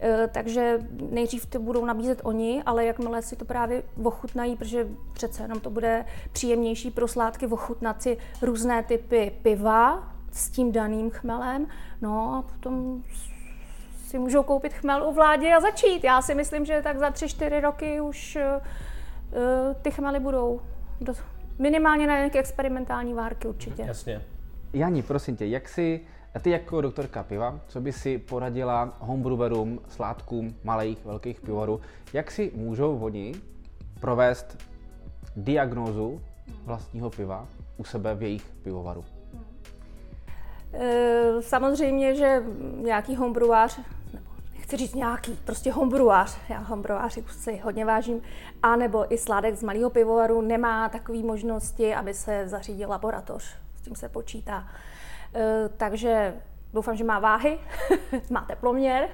Eh, 0.00 0.28
takže 0.32 0.78
nejdřív 1.10 1.46
to 1.46 1.58
budou 1.58 1.84
nabízet 1.84 2.20
oni, 2.22 2.62
ale 2.66 2.84
jakmile 2.84 3.22
si 3.22 3.36
to 3.36 3.44
právě 3.44 3.82
ochutnají, 4.02 4.56
protože 4.56 4.88
přece 5.12 5.42
jenom 5.42 5.60
to 5.60 5.70
bude 5.70 6.04
příjemnější 6.32 6.90
pro 6.90 7.08
sládky 7.08 7.46
ochutnat 7.46 8.02
si 8.02 8.18
různé 8.42 8.82
typy 8.82 9.32
piva, 9.42 10.14
s 10.32 10.50
tím 10.50 10.72
daným 10.72 11.10
chmelem, 11.10 11.66
no 12.02 12.34
a 12.34 12.42
potom 12.42 13.02
si 14.06 14.18
můžou 14.18 14.42
koupit 14.42 14.72
chmel 14.72 15.08
u 15.08 15.12
vládě 15.12 15.54
a 15.54 15.60
začít. 15.60 16.04
Já 16.04 16.22
si 16.22 16.34
myslím, 16.34 16.64
že 16.64 16.80
tak 16.82 16.98
za 16.98 17.10
tři, 17.10 17.28
čtyři 17.28 17.60
roky 17.60 18.00
už 18.00 18.38
uh, 18.56 19.74
ty 19.82 19.90
chmely 19.90 20.20
budou. 20.20 20.60
Do, 21.00 21.12
minimálně 21.58 22.06
na 22.06 22.16
nějaké 22.16 22.38
experimentální 22.38 23.14
várky 23.14 23.48
určitě. 23.48 23.82
Jasně. 23.82 24.22
Jani, 24.72 25.02
prosím 25.02 25.36
tě, 25.36 25.46
jak 25.46 25.68
si, 25.68 26.00
a 26.34 26.38
ty 26.38 26.50
jako 26.50 26.80
doktorka 26.80 27.22
piva, 27.22 27.60
co 27.68 27.80
by 27.80 27.92
si 27.92 28.18
poradila 28.18 28.96
homebrewerům, 28.98 29.80
sládkům 29.88 30.54
malých, 30.64 31.04
velkých 31.04 31.40
pivovarů, 31.40 31.80
jak 32.12 32.30
si 32.30 32.52
můžou 32.54 32.98
oni 32.98 33.34
provést 34.00 34.58
diagnózu 35.36 36.20
vlastního 36.64 37.10
piva 37.10 37.46
u 37.76 37.84
sebe 37.84 38.14
v 38.14 38.22
jejich 38.22 38.52
pivovaru? 38.62 39.04
Eh, 40.72 41.42
samozřejmě, 41.42 42.14
že 42.14 42.42
nějaký 42.76 43.16
homebrewář, 43.16 43.80
nebo 44.12 44.26
nechci 44.54 44.76
říct 44.76 44.94
nějaký, 44.94 45.32
prostě 45.44 45.72
homebrewář, 45.72 46.38
já 46.48 46.58
homebreváři 46.58 47.24
si 47.28 47.56
hodně 47.56 47.84
vážím, 47.84 48.22
a 48.62 48.76
nebo 48.76 49.12
i 49.14 49.18
sládek 49.18 49.54
z 49.54 49.62
malého 49.62 49.90
pivovaru 49.90 50.42
nemá 50.42 50.88
takové 50.88 51.18
možnosti, 51.18 51.94
aby 51.94 52.14
se 52.14 52.48
zařídil 52.48 52.88
laboratoř. 52.88 53.56
S 53.76 53.80
tím 53.80 53.96
se 53.96 54.08
počítá. 54.08 54.68
Takže 55.76 56.34
doufám, 56.72 56.96
že 56.96 57.04
má 57.04 57.18
váhy, 57.18 57.58
má 58.30 58.44
teploměr 58.44 59.08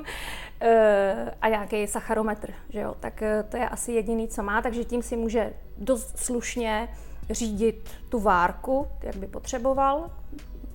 eh, 0.60 1.34
a 1.40 1.48
nějaký 1.48 1.86
sacharometr, 1.86 2.52
že 2.68 2.80
jo? 2.80 2.94
tak 3.00 3.22
to 3.48 3.56
je 3.56 3.68
asi 3.68 3.92
jediný, 3.92 4.28
co 4.28 4.42
má, 4.42 4.62
takže 4.62 4.84
tím 4.84 5.02
si 5.02 5.16
může 5.16 5.52
dost 5.78 6.18
slušně 6.18 6.88
řídit 7.30 7.90
tu 8.08 8.20
várku, 8.20 8.86
jak 9.02 9.16
by 9.16 9.26
potřeboval, 9.26 10.10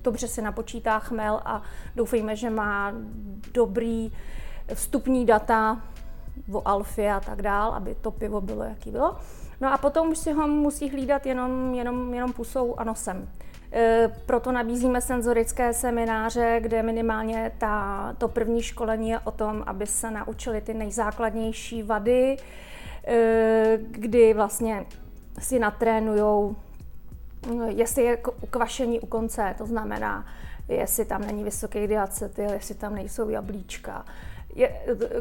dobře 0.02 0.28
si 0.28 0.42
napočítá 0.42 0.98
chmel 0.98 1.40
a 1.44 1.62
doufejme, 1.96 2.36
že 2.36 2.50
má 2.50 2.92
dobrý 3.54 4.12
vstupní 4.74 5.26
data 5.26 5.82
o 6.52 6.68
alfě 6.68 7.12
a 7.12 7.20
tak 7.20 7.42
dál, 7.42 7.72
aby 7.72 7.94
to 7.94 8.10
pivo 8.10 8.40
bylo, 8.40 8.62
jaký 8.62 8.90
bylo. 8.90 9.16
No 9.60 9.72
a 9.72 9.78
potom 9.78 10.08
už 10.08 10.18
si 10.18 10.32
ho 10.32 10.48
musí 10.48 10.90
hlídat 10.90 11.26
jenom, 11.26 11.74
jenom, 11.74 12.14
jenom 12.14 12.32
pusou 12.32 12.74
a 12.78 12.84
nosem. 12.84 13.28
E, 13.72 14.08
proto 14.26 14.52
nabízíme 14.52 15.00
senzorické 15.00 15.72
semináře, 15.72 16.58
kde 16.60 16.82
minimálně 16.82 17.52
ta, 17.58 18.14
to 18.18 18.28
první 18.28 18.62
školení 18.62 19.10
je 19.10 19.18
o 19.18 19.30
tom, 19.30 19.64
aby 19.66 19.86
se 19.86 20.10
naučili 20.10 20.60
ty 20.60 20.74
nejzákladnější 20.74 21.82
vady, 21.82 22.36
e, 23.06 23.78
kdy 23.80 24.34
vlastně 24.34 24.86
si 25.38 25.58
natrénujou 25.58 26.56
jestli 27.68 28.02
je 28.02 28.16
kvašení 28.50 29.00
u 29.00 29.06
konce, 29.06 29.54
to 29.58 29.66
znamená, 29.66 30.26
jestli 30.68 31.04
tam 31.04 31.26
není 31.26 31.44
vysoký 31.44 31.86
diacetyl, 31.86 32.50
jestli 32.52 32.74
tam 32.74 32.94
nejsou 32.94 33.28
jablíčka. 33.28 34.04
Je, 34.58 34.72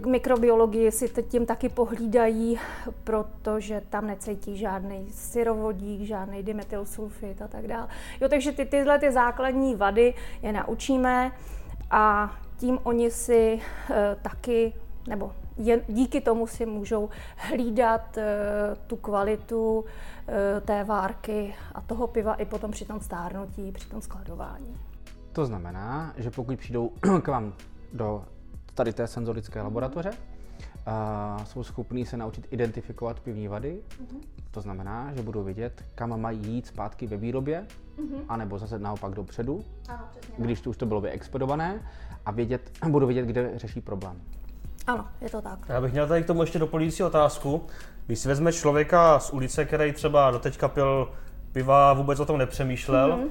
k 0.01 0.05
mikrobiologii 0.05 0.91
si 0.91 1.23
tím 1.23 1.45
taky 1.45 1.69
pohlídají, 1.69 2.59
protože 3.03 3.81
tam 3.89 4.07
necítí 4.07 4.57
žádný 4.57 5.07
syrovodík, 5.11 6.01
žádný 6.01 6.43
dimethylsulfit 6.43 7.41
a 7.41 7.47
tak 7.47 7.67
dále. 7.67 7.87
Jo, 8.21 8.29
takže 8.29 8.51
ty, 8.51 8.65
tyhle 8.65 8.99
ty 8.99 9.11
základní 9.11 9.75
vady 9.75 10.13
je 10.41 10.53
naučíme 10.53 11.31
a 11.91 12.35
tím 12.57 12.79
oni 12.83 13.11
si 13.11 13.59
e, 13.89 14.15
taky, 14.21 14.73
nebo 15.07 15.31
jen, 15.57 15.81
díky 15.87 16.21
tomu 16.21 16.47
si 16.47 16.65
můžou 16.65 17.09
hlídat 17.35 18.17
e, 18.17 18.25
tu 18.87 18.95
kvalitu 18.95 19.85
e, 20.27 20.61
té 20.61 20.83
várky 20.83 21.55
a 21.75 21.81
toho 21.81 22.07
piva 22.07 22.33
i 22.33 22.45
potom 22.45 22.71
při 22.71 22.85
tom 22.85 22.99
stárnutí, 22.99 23.71
při 23.71 23.89
tom 23.89 24.01
skladování. 24.01 24.77
To 25.33 25.45
znamená, 25.45 26.13
že 26.17 26.31
pokud 26.31 26.59
přijdou 26.59 26.89
k 27.21 27.27
vám 27.27 27.53
do 27.93 28.23
tady 28.77 28.93
té 28.93 29.07
senzorické 29.07 29.61
laboratoře, 29.61 30.09
uh, 30.09 31.43
jsou 31.43 31.63
schopní 31.63 32.05
se 32.05 32.17
naučit 32.17 32.47
identifikovat 32.51 33.19
pivní 33.19 33.47
vady. 33.47 33.79
Uh-huh. 33.89 34.19
To 34.51 34.61
znamená, 34.61 35.13
že 35.15 35.21
budou 35.21 35.43
vědět, 35.43 35.83
kam 35.95 36.21
mají 36.21 36.39
jít 36.47 36.67
zpátky 36.67 37.07
ve 37.07 37.17
výrobě, 37.17 37.65
uh-huh. 37.97 38.21
anebo 38.29 38.57
zase 38.57 38.79
naopak 38.79 39.13
dopředu, 39.13 39.63
ano, 39.89 40.03
přesně, 40.11 40.45
když 40.45 40.61
to 40.61 40.69
už 40.69 40.77
to 40.77 40.85
bylo 40.85 41.01
vyexpedované, 41.01 41.81
a 42.25 42.31
vědět, 42.31 42.71
budou 42.89 43.07
vědět, 43.07 43.25
kde 43.25 43.51
řeší 43.55 43.81
problém. 43.81 44.21
Ano, 44.87 45.07
je 45.21 45.29
to 45.29 45.41
tak. 45.41 45.59
Já 45.69 45.81
bych 45.81 45.91
měl 45.91 46.07
tady 46.07 46.23
k 46.23 46.27
tomu 46.27 46.41
ještě 46.41 46.59
doplňující 46.59 47.03
otázku. 47.03 47.65
Když 48.05 48.19
si 48.19 48.27
vezme 48.27 48.53
člověka 48.53 49.19
z 49.19 49.33
ulice, 49.33 49.65
který 49.65 49.93
třeba 49.93 50.31
doteďka 50.31 50.67
pil 50.67 51.11
piva, 51.51 51.93
vůbec 51.93 52.19
o 52.19 52.25
tom 52.25 52.37
nepřemýšlel, 52.37 53.11
mm-hmm. 53.11 53.29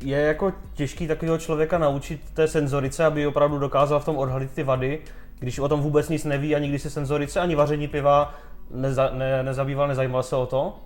Je 0.00 0.18
jako 0.18 0.52
těžký 0.74 1.06
takového 1.06 1.38
člověka 1.38 1.78
naučit 1.78 2.20
té 2.34 2.48
senzorice, 2.48 3.04
aby 3.04 3.26
opravdu 3.26 3.58
dokázal 3.58 4.00
v 4.00 4.04
tom 4.04 4.16
odhalit 4.16 4.50
ty 4.50 4.62
vady, 4.62 5.02
když 5.38 5.58
o 5.58 5.68
tom 5.68 5.80
vůbec 5.80 6.08
nic 6.08 6.24
neví 6.24 6.56
a 6.56 6.58
nikdy 6.58 6.78
se 6.78 6.90
senzorice 6.90 7.40
ani 7.40 7.54
vaření 7.54 7.88
piva 7.88 8.34
neza, 8.70 9.10
ne, 9.10 9.42
nezabýval, 9.42 9.88
nezajímal 9.88 10.22
se 10.22 10.36
o 10.36 10.46
to? 10.46 10.80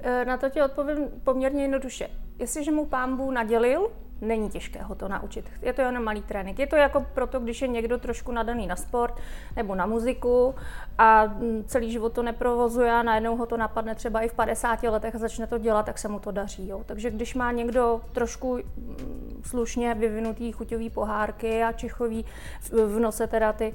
E, 0.00 0.24
na 0.24 0.36
to 0.36 0.50
ti 0.50 0.62
odpovím 0.62 1.08
poměrně 1.24 1.62
jednoduše. 1.62 2.08
Jestliže 2.38 2.72
mu 2.72 2.86
pán 2.86 3.34
nadělil, 3.34 3.90
není 4.22 4.50
těžké 4.50 4.82
ho 4.82 4.94
to 4.94 5.08
naučit. 5.08 5.50
Je 5.62 5.72
to 5.72 5.80
jenom 5.80 6.04
malý 6.04 6.22
trénink. 6.22 6.58
Je 6.58 6.66
to 6.66 6.76
jako 6.76 7.06
proto, 7.14 7.40
když 7.40 7.62
je 7.62 7.68
někdo 7.68 7.98
trošku 7.98 8.32
nadaný 8.32 8.66
na 8.66 8.76
sport 8.76 9.14
nebo 9.56 9.74
na 9.74 9.86
muziku 9.86 10.54
a 10.98 11.24
mm, 11.24 11.64
celý 11.66 11.92
život 11.92 12.12
to 12.12 12.22
neprovozuje 12.22 12.92
a 12.92 13.02
najednou 13.02 13.36
ho 13.36 13.46
to 13.46 13.56
napadne 13.56 13.94
třeba 13.94 14.20
i 14.20 14.28
v 14.28 14.34
50 14.34 14.82
letech 14.82 15.14
a 15.14 15.18
začne 15.18 15.46
to 15.46 15.58
dělat, 15.58 15.86
tak 15.86 15.98
se 15.98 16.08
mu 16.08 16.18
to 16.18 16.30
daří. 16.30 16.68
Jo. 16.68 16.82
Takže 16.86 17.10
když 17.10 17.34
má 17.34 17.52
někdo 17.52 18.00
trošku 18.12 18.56
mm, 18.56 19.42
slušně 19.44 19.94
vyvinutý 19.94 20.52
chuťový 20.52 20.90
pohárky 20.90 21.62
a 21.62 21.72
čechový 21.72 22.24
v 22.70 22.98
nose 22.98 23.26
teda 23.26 23.52
ty 23.52 23.74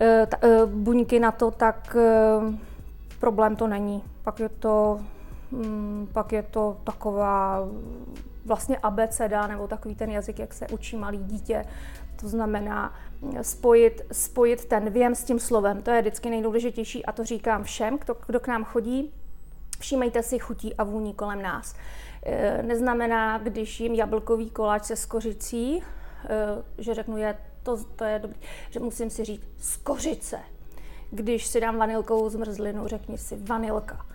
e, 0.00 0.26
e, 0.42 0.66
buňky 0.66 1.20
na 1.20 1.32
to, 1.32 1.50
tak 1.50 1.96
e, 1.96 2.10
problém 3.20 3.56
to 3.56 3.66
není. 3.66 4.04
Pak 4.22 4.40
je 4.40 4.48
to, 4.48 5.00
mm, 5.50 6.08
pak 6.12 6.32
je 6.32 6.42
to 6.42 6.76
taková 6.84 7.68
vlastně 8.44 8.78
abeceda 8.78 9.46
nebo 9.46 9.68
takový 9.68 9.94
ten 9.94 10.10
jazyk, 10.10 10.38
jak 10.38 10.54
se 10.54 10.66
učí 10.68 10.96
malý 10.96 11.18
dítě. 11.18 11.64
To 12.20 12.28
znamená 12.28 12.94
spojit, 13.42 14.02
spojit 14.12 14.64
ten 14.64 14.90
věm 14.90 15.14
s 15.14 15.24
tím 15.24 15.38
slovem. 15.38 15.82
To 15.82 15.90
je 15.90 16.00
vždycky 16.00 16.30
nejdůležitější 16.30 17.06
a 17.06 17.12
to 17.12 17.24
říkám 17.24 17.64
všem, 17.64 17.98
kdo, 17.98 18.16
kdo 18.26 18.40
k 18.40 18.48
nám 18.48 18.64
chodí. 18.64 19.12
Všímejte 19.78 20.22
si 20.22 20.38
chutí 20.38 20.74
a 20.74 20.84
vůní 20.84 21.14
kolem 21.14 21.42
nás. 21.42 21.74
E, 22.22 22.62
neznamená, 22.62 23.38
když 23.38 23.80
jim 23.80 23.94
jablkový 23.94 24.50
koláč 24.50 24.84
se 24.84 24.96
skořicí, 24.96 25.76
e, 25.76 25.82
že 26.78 26.94
řeknu, 26.94 27.16
je, 27.16 27.38
to, 27.62 27.84
to 27.96 28.04
je 28.04 28.18
dobrý, 28.18 28.38
že 28.70 28.80
musím 28.80 29.10
si 29.10 29.24
říct 29.24 29.48
skořice. 29.58 30.38
Když 31.10 31.46
si 31.46 31.60
dám 31.60 31.76
vanilkovou 31.76 32.28
zmrzlinu, 32.28 32.88
řekni 32.88 33.18
si 33.18 33.36
vanilka. 33.36 34.06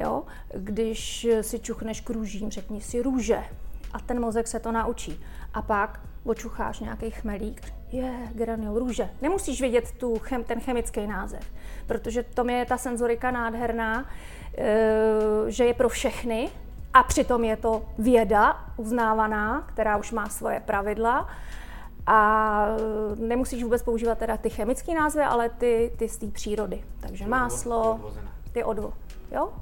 Jo? 0.00 0.24
Když 0.54 1.26
si 1.40 1.58
čuchneš 1.58 2.00
k 2.00 2.10
růžím, 2.10 2.50
řekni 2.50 2.80
si 2.80 3.02
růže. 3.02 3.44
A 3.92 4.00
ten 4.00 4.20
mozek 4.20 4.46
se 4.46 4.60
to 4.60 4.72
naučí. 4.72 5.20
A 5.54 5.62
pak 5.62 6.00
očucháš 6.24 6.80
nějaký 6.80 7.10
chmelík, 7.10 7.72
je 7.92 8.12
granul 8.34 8.78
růže. 8.78 9.10
Nemusíš 9.22 9.60
vědět 9.60 9.92
tu 9.92 10.18
chem, 10.18 10.44
ten 10.44 10.60
chemický 10.60 11.06
název, 11.06 11.52
protože 11.86 12.22
to 12.22 12.50
je 12.50 12.66
ta 12.66 12.76
senzorika 12.76 13.30
nádherná, 13.30 14.04
e, 14.58 14.76
že 15.46 15.64
je 15.64 15.74
pro 15.74 15.88
všechny 15.88 16.50
a 16.94 17.02
přitom 17.02 17.44
je 17.44 17.56
to 17.56 17.82
věda 17.98 18.64
uznávaná, 18.76 19.60
která 19.60 19.96
už 19.96 20.12
má 20.12 20.28
svoje 20.28 20.60
pravidla 20.60 21.28
a 22.06 22.66
nemusíš 23.16 23.62
vůbec 23.62 23.82
používat 23.82 24.18
teda 24.18 24.36
ty 24.36 24.50
chemické 24.50 24.94
názvy, 24.94 25.22
ale 25.22 25.48
ty, 25.48 25.92
ty 25.96 26.08
z 26.08 26.18
té 26.18 26.26
přírody. 26.26 26.84
Takže 27.00 27.26
máslo, 27.26 28.00
ty 28.52 28.64
odvo. 28.64 28.92
Jo? 29.30 29.52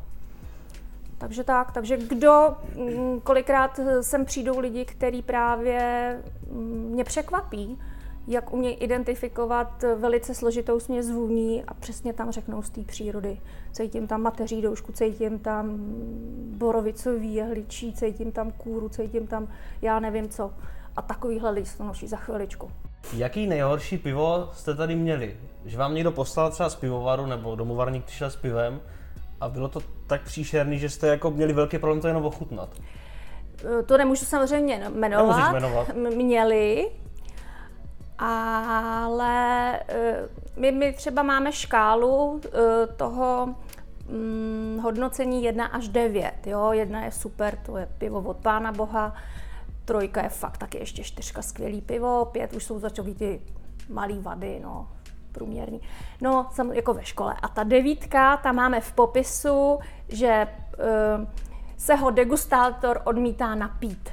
Takže 1.20 1.44
tak, 1.44 1.72
takže 1.72 1.96
kdo, 1.96 2.56
mm, 2.76 3.20
kolikrát 3.20 3.80
sem 4.00 4.24
přijdou 4.24 4.58
lidi, 4.58 4.84
kteří 4.84 5.22
právě 5.22 6.16
mm, 6.50 6.90
mě 6.92 7.04
překvapí, 7.04 7.78
jak 8.26 8.52
umějí 8.52 8.74
identifikovat 8.74 9.84
velice 9.96 10.34
složitou 10.34 10.80
směs 10.80 11.10
vůní 11.10 11.64
a 11.64 11.74
přesně 11.74 12.12
tam 12.12 12.30
řeknou 12.30 12.62
z 12.62 12.70
té 12.70 12.80
přírody. 12.80 13.40
Cítím 13.72 14.06
tam 14.06 14.22
mateří 14.22 14.62
doušku, 14.62 14.92
cítím 14.92 15.38
tam 15.38 15.76
borovicový 16.58 17.34
jehličí, 17.34 17.92
cítím 17.92 18.32
tam 18.32 18.52
kůru, 18.52 18.88
cítím 18.88 19.26
tam 19.26 19.48
já 19.82 20.00
nevím 20.00 20.28
co. 20.28 20.52
A 20.96 21.02
takovýhle 21.02 21.50
list 21.50 21.74
to 21.74 21.84
nosí 21.84 22.08
za 22.08 22.16
chviličku. 22.16 22.70
Jaký 23.16 23.46
nejhorší 23.46 23.98
pivo 23.98 24.50
jste 24.52 24.74
tady 24.74 24.96
měli? 24.96 25.36
Že 25.64 25.78
vám 25.78 25.94
někdo 25.94 26.12
poslal 26.12 26.50
třeba 26.50 26.70
z 26.70 26.76
pivovaru 26.76 27.26
nebo 27.26 27.56
domovarník 27.56 28.04
přišel 28.04 28.30
s 28.30 28.36
pivem 28.36 28.80
a 29.40 29.48
bylo 29.48 29.68
to 29.68 29.80
tak 30.06 30.22
příšerný, 30.22 30.78
že 30.78 30.88
jste 30.88 31.06
jako 31.06 31.30
měli 31.30 31.52
velký 31.52 31.78
problém 31.78 32.00
to 32.00 32.08
jenom 32.08 32.24
ochutnat? 32.24 32.68
To 33.86 33.98
nemůžu 33.98 34.24
samozřejmě 34.24 34.88
jmenovat. 34.94 35.52
jmenovat. 35.52 35.88
Měli, 35.94 36.90
ale 38.18 39.78
eh, 39.88 40.28
my, 40.56 40.72
my 40.72 40.92
třeba 40.92 41.22
máme 41.22 41.52
škálu 41.52 42.40
eh, 42.44 42.86
toho 42.86 43.54
hm, 44.08 44.78
hodnocení 44.82 45.44
1 45.44 45.66
až 45.66 45.88
9. 45.88 46.32
Jo? 46.46 46.72
Jedna 46.72 47.04
je 47.04 47.12
super, 47.12 47.56
to 47.56 47.76
je 47.76 47.88
pivo 47.98 48.20
od 48.20 48.36
Pána 48.36 48.72
Boha, 48.72 49.14
trojka 49.84 50.22
je 50.22 50.28
fakt 50.28 50.58
taky 50.58 50.78
ještě 50.78 51.04
čtyřka 51.04 51.42
skvělý 51.42 51.80
pivo, 51.80 52.24
pět 52.24 52.52
už 52.52 52.64
jsou 52.64 52.78
začaly 52.78 53.14
ty 53.14 53.40
malý 53.88 54.18
vady, 54.18 54.60
no, 54.62 54.88
průměrný. 55.32 55.80
No, 56.20 56.46
sam, 56.52 56.72
jako 56.72 56.94
ve 56.94 57.04
škole. 57.04 57.34
A 57.42 57.48
ta 57.48 57.64
devítka, 57.64 58.36
tam 58.36 58.56
máme 58.56 58.80
v 58.80 58.92
popisu, 58.92 59.78
že 60.08 60.46
uh, 60.46 61.26
se 61.76 61.94
ho 61.94 62.10
degustátor 62.10 63.00
odmítá 63.04 63.54
napít. 63.54 64.10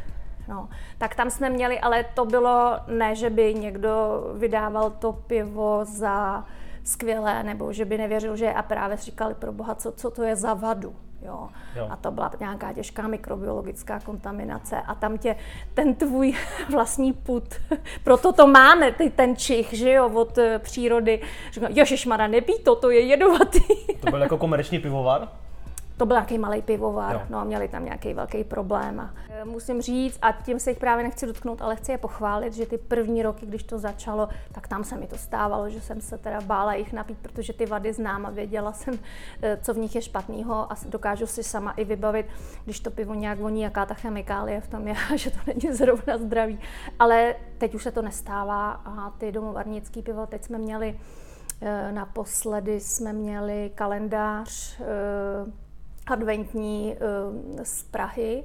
No, 0.48 0.70
tak 0.98 1.16
tam 1.16 1.30
jsme 1.30 1.50
měli, 1.50 1.80
ale 1.80 2.04
to 2.04 2.26
bylo 2.26 2.80
ne, 2.88 3.16
že 3.16 3.30
by 3.30 3.54
někdo 3.54 4.24
vydával 4.34 4.90
to 4.90 5.14
pivo 5.14 5.80
za 5.84 6.46
skvělé, 6.84 7.44
nebo 7.44 7.74
že 7.74 7.86
by 7.86 7.98
nevěřil, 7.98 8.36
že 8.36 8.46
je 8.46 8.54
a 8.54 8.62
právě 8.62 8.98
říkali 8.98 9.34
pro 9.34 9.52
boha, 9.52 9.76
co, 9.76 9.92
co 9.92 10.12
to 10.12 10.24
je 10.24 10.36
za 10.36 10.54
vadu. 10.54 10.96
Jo. 11.22 11.50
Jo. 11.76 11.88
A 11.90 11.96
to 11.96 12.12
byla 12.12 12.32
nějaká 12.40 12.74
těžká 12.74 13.08
mikrobiologická 13.08 14.00
kontaminace 14.00 14.82
a 14.82 14.96
tam 14.96 15.18
tě 15.18 15.36
ten 15.74 15.96
tvůj 15.96 16.34
vlastní 16.72 17.14
put, 17.14 17.44
proto 18.04 18.34
to 18.34 18.48
máme, 18.48 18.92
ty, 18.92 19.10
ten 19.10 19.36
čich, 19.36 19.74
že 19.74 19.92
jo, 19.92 20.10
od 20.14 20.38
uh, 20.38 20.44
přírody, 20.60 21.22
říkám, 21.52 21.72
ježišmara, 21.72 22.28
nepí 22.28 22.54
to, 22.64 22.76
to 22.76 22.90
je 22.90 23.00
jedovatý. 23.00 23.60
To 24.00 24.10
byl 24.10 24.22
jako 24.22 24.38
komerční 24.38 24.80
pivovar? 24.80 25.28
To 25.98 26.06
byl 26.06 26.16
nějaký 26.16 26.38
malý 26.38 26.62
pivovar, 26.62 27.16
jo. 27.16 27.22
no 27.30 27.38
a 27.38 27.44
měli 27.44 27.68
tam 27.68 27.86
nějaký 27.86 28.14
velký 28.14 28.44
problém. 28.44 29.00
A 29.00 29.14
e, 29.30 29.46
musím 29.46 29.82
říct, 29.82 30.20
a 30.22 30.32
tím 30.32 30.60
se 30.60 30.72
jich 30.72 30.80
právě 30.80 31.04
nechci 31.04 31.26
dotknout, 31.26 31.62
ale 31.62 31.76
chci 31.76 31.92
je 31.92 31.98
pochválit, 31.98 32.54
že 32.54 32.66
ty 32.66 32.78
první 32.78 33.24
roky, 33.24 33.46
když 33.46 33.64
to 33.64 33.80
začalo, 33.80 34.30
tak 34.52 34.68
tam 34.68 34.84
se 34.84 34.98
mi 34.98 35.08
to 35.08 35.18
stávalo, 35.18 35.70
že 35.70 35.82
jsem 35.82 36.02
se 36.02 36.18
teda 36.18 36.42
bála 36.42 36.74
jich 36.74 36.94
napít, 36.94 37.18
protože 37.22 37.54
ty 37.54 37.66
vady 37.66 37.94
znám 37.94 38.26
a 38.26 38.30
věděla 38.30 38.74
jsem, 38.74 39.00
e, 39.42 39.58
co 39.58 39.74
v 39.74 39.78
nich 39.78 39.96
je 39.96 40.02
špatného 40.02 40.72
a 40.72 40.76
dokážu 40.90 41.28
si 41.28 41.44
sama 41.44 41.72
i 41.72 41.86
vybavit, 41.86 42.26
když 42.66 42.80
to 42.80 42.92
pivo 42.92 43.14
nějak 43.14 43.40
voní, 43.40 43.62
jaká 43.62 43.86
ta 43.86 43.94
chemikálie 43.94 44.62
v 44.62 44.68
tom 44.68 44.88
je, 44.88 44.96
že 45.16 45.32
to 45.32 45.38
není 45.48 45.76
zrovna 45.76 46.18
zdravý. 46.18 46.60
Ale 47.00 47.36
teď 47.58 47.76
už 47.76 47.84
se 47.84 47.92
to 47.92 48.02
nestává 48.02 48.72
a 48.72 49.10
ty 49.10 49.32
domovarnický 49.32 50.02
pivo, 50.02 50.26
teď 50.26 50.44
jsme 50.44 50.58
měli 50.58 51.00
e, 51.62 51.92
Naposledy 51.92 52.80
jsme 52.80 53.14
měli 53.14 53.72
kalendář 53.76 54.80
adventní 56.08 56.96
uh, 57.56 57.64
z 57.64 57.84
Prahy, 57.84 58.44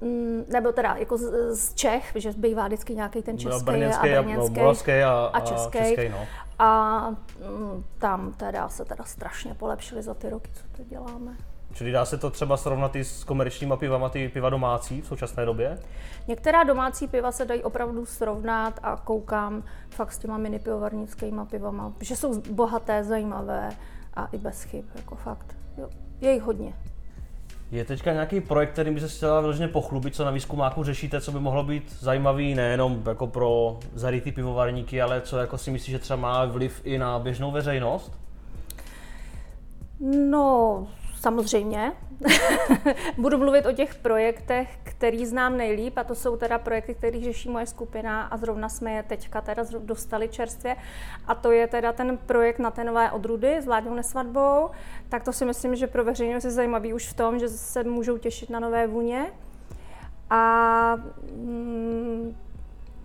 mm, 0.00 0.44
nebo 0.48 0.72
teda 0.72 0.94
jako 0.98 1.18
z, 1.18 1.54
z 1.56 1.74
Čech, 1.74 2.12
že 2.14 2.32
bývá 2.36 2.66
vždycky 2.66 2.94
nějaký 2.94 3.22
ten 3.22 3.38
český 3.38 3.50
no, 3.50 3.56
a 3.56 3.72
brněnský 3.72 4.92
a, 4.92 5.10
a, 5.10 5.26
a 5.26 5.40
český. 5.40 5.78
A, 5.78 5.82
český, 5.82 6.08
no. 6.08 6.26
a 6.58 7.00
mm, 7.10 7.84
tam 7.98 8.32
teda 8.32 8.68
se 8.68 8.84
teda 8.84 9.04
strašně 9.04 9.54
polepšili 9.54 10.02
za 10.02 10.14
ty 10.14 10.30
roky, 10.30 10.50
co 10.54 10.76
to 10.76 10.84
děláme. 10.84 11.36
Čili 11.72 11.92
dá 11.92 12.04
se 12.04 12.18
to 12.18 12.30
třeba 12.30 12.56
srovnat 12.56 12.96
i 12.96 13.04
s 13.04 13.24
komerčníma 13.24 13.76
pivama, 13.76 14.08
ty 14.08 14.28
piva 14.28 14.50
domácí 14.50 15.00
v 15.00 15.06
současné 15.06 15.44
době? 15.44 15.78
Některá 16.28 16.64
domácí 16.64 17.08
piva 17.08 17.32
se 17.32 17.44
dají 17.44 17.62
opravdu 17.62 18.06
srovnat 18.06 18.80
a 18.82 18.96
koukám 18.96 19.62
fakt 19.90 20.12
s 20.12 20.18
těma 20.18 20.38
mini 20.38 20.58
pivovarnickýma 20.58 21.44
pivama, 21.44 21.92
že 22.00 22.16
jsou 22.16 22.40
bohaté, 22.40 23.04
zajímavé 23.04 23.70
a 24.14 24.26
i 24.26 24.38
bez 24.38 24.62
chyb, 24.62 24.84
jako 24.94 25.14
fakt. 25.14 25.56
Jo. 25.78 25.88
Je 26.20 26.32
jich 26.32 26.42
hodně. 26.42 26.72
Je 27.70 27.84
teďka 27.84 28.12
nějaký 28.12 28.40
projekt, 28.40 28.72
který 28.72 28.90
by 28.90 29.00
se 29.00 29.08
chtěla 29.08 29.40
vyloženě 29.40 29.68
pochlubit, 29.68 30.14
co 30.14 30.24
na 30.24 30.30
výzkumáku 30.30 30.84
řešíte, 30.84 31.20
co 31.20 31.32
by 31.32 31.40
mohlo 31.40 31.62
být 31.62 31.96
zajímavý 32.00 32.54
nejenom 32.54 33.02
jako 33.08 33.26
pro 33.26 33.78
zarytý 33.94 34.32
pivovarníky, 34.32 35.02
ale 35.02 35.20
co 35.20 35.38
jako 35.38 35.58
si 35.58 35.70
myslíš, 35.70 35.90
že 35.90 35.98
třeba 35.98 36.16
má 36.16 36.44
vliv 36.44 36.80
i 36.84 36.98
na 36.98 37.18
běžnou 37.18 37.50
veřejnost? 37.50 38.12
No, 40.30 40.86
Samozřejmě. 41.20 41.92
Budu 43.18 43.38
mluvit 43.38 43.66
o 43.66 43.72
těch 43.72 43.94
projektech, 43.94 44.78
který 44.82 45.26
znám 45.26 45.56
nejlíp 45.56 45.98
a 45.98 46.04
to 46.04 46.14
jsou 46.14 46.36
teda 46.36 46.58
projekty, 46.58 46.94
které 46.94 47.20
řeší 47.20 47.48
moje 47.48 47.66
skupina 47.66 48.22
a 48.22 48.36
zrovna 48.36 48.68
jsme 48.68 48.92
je 48.92 49.02
teďka 49.02 49.40
teda 49.40 49.62
dostali 49.78 50.28
čerstvě. 50.28 50.76
A 51.26 51.34
to 51.34 51.50
je 51.50 51.66
teda 51.66 51.92
ten 51.92 52.16
projekt 52.16 52.58
na 52.58 52.70
té 52.70 52.84
nové 52.84 53.10
odrudy 53.10 53.62
s 53.62 53.66
vládnou 53.66 53.94
nesvatbou, 53.94 54.70
tak 55.08 55.24
to 55.24 55.32
si 55.32 55.44
myslím, 55.44 55.76
že 55.76 55.86
pro 55.86 56.04
veřejnost 56.04 56.44
je 56.44 56.50
zajímavý 56.50 56.92
už 56.92 57.08
v 57.08 57.14
tom, 57.14 57.38
že 57.38 57.48
se 57.48 57.84
můžou 57.84 58.18
těšit 58.18 58.50
na 58.50 58.60
nové 58.60 58.86
vůně. 58.86 59.26
A 60.30 60.96
mm, 61.36 62.36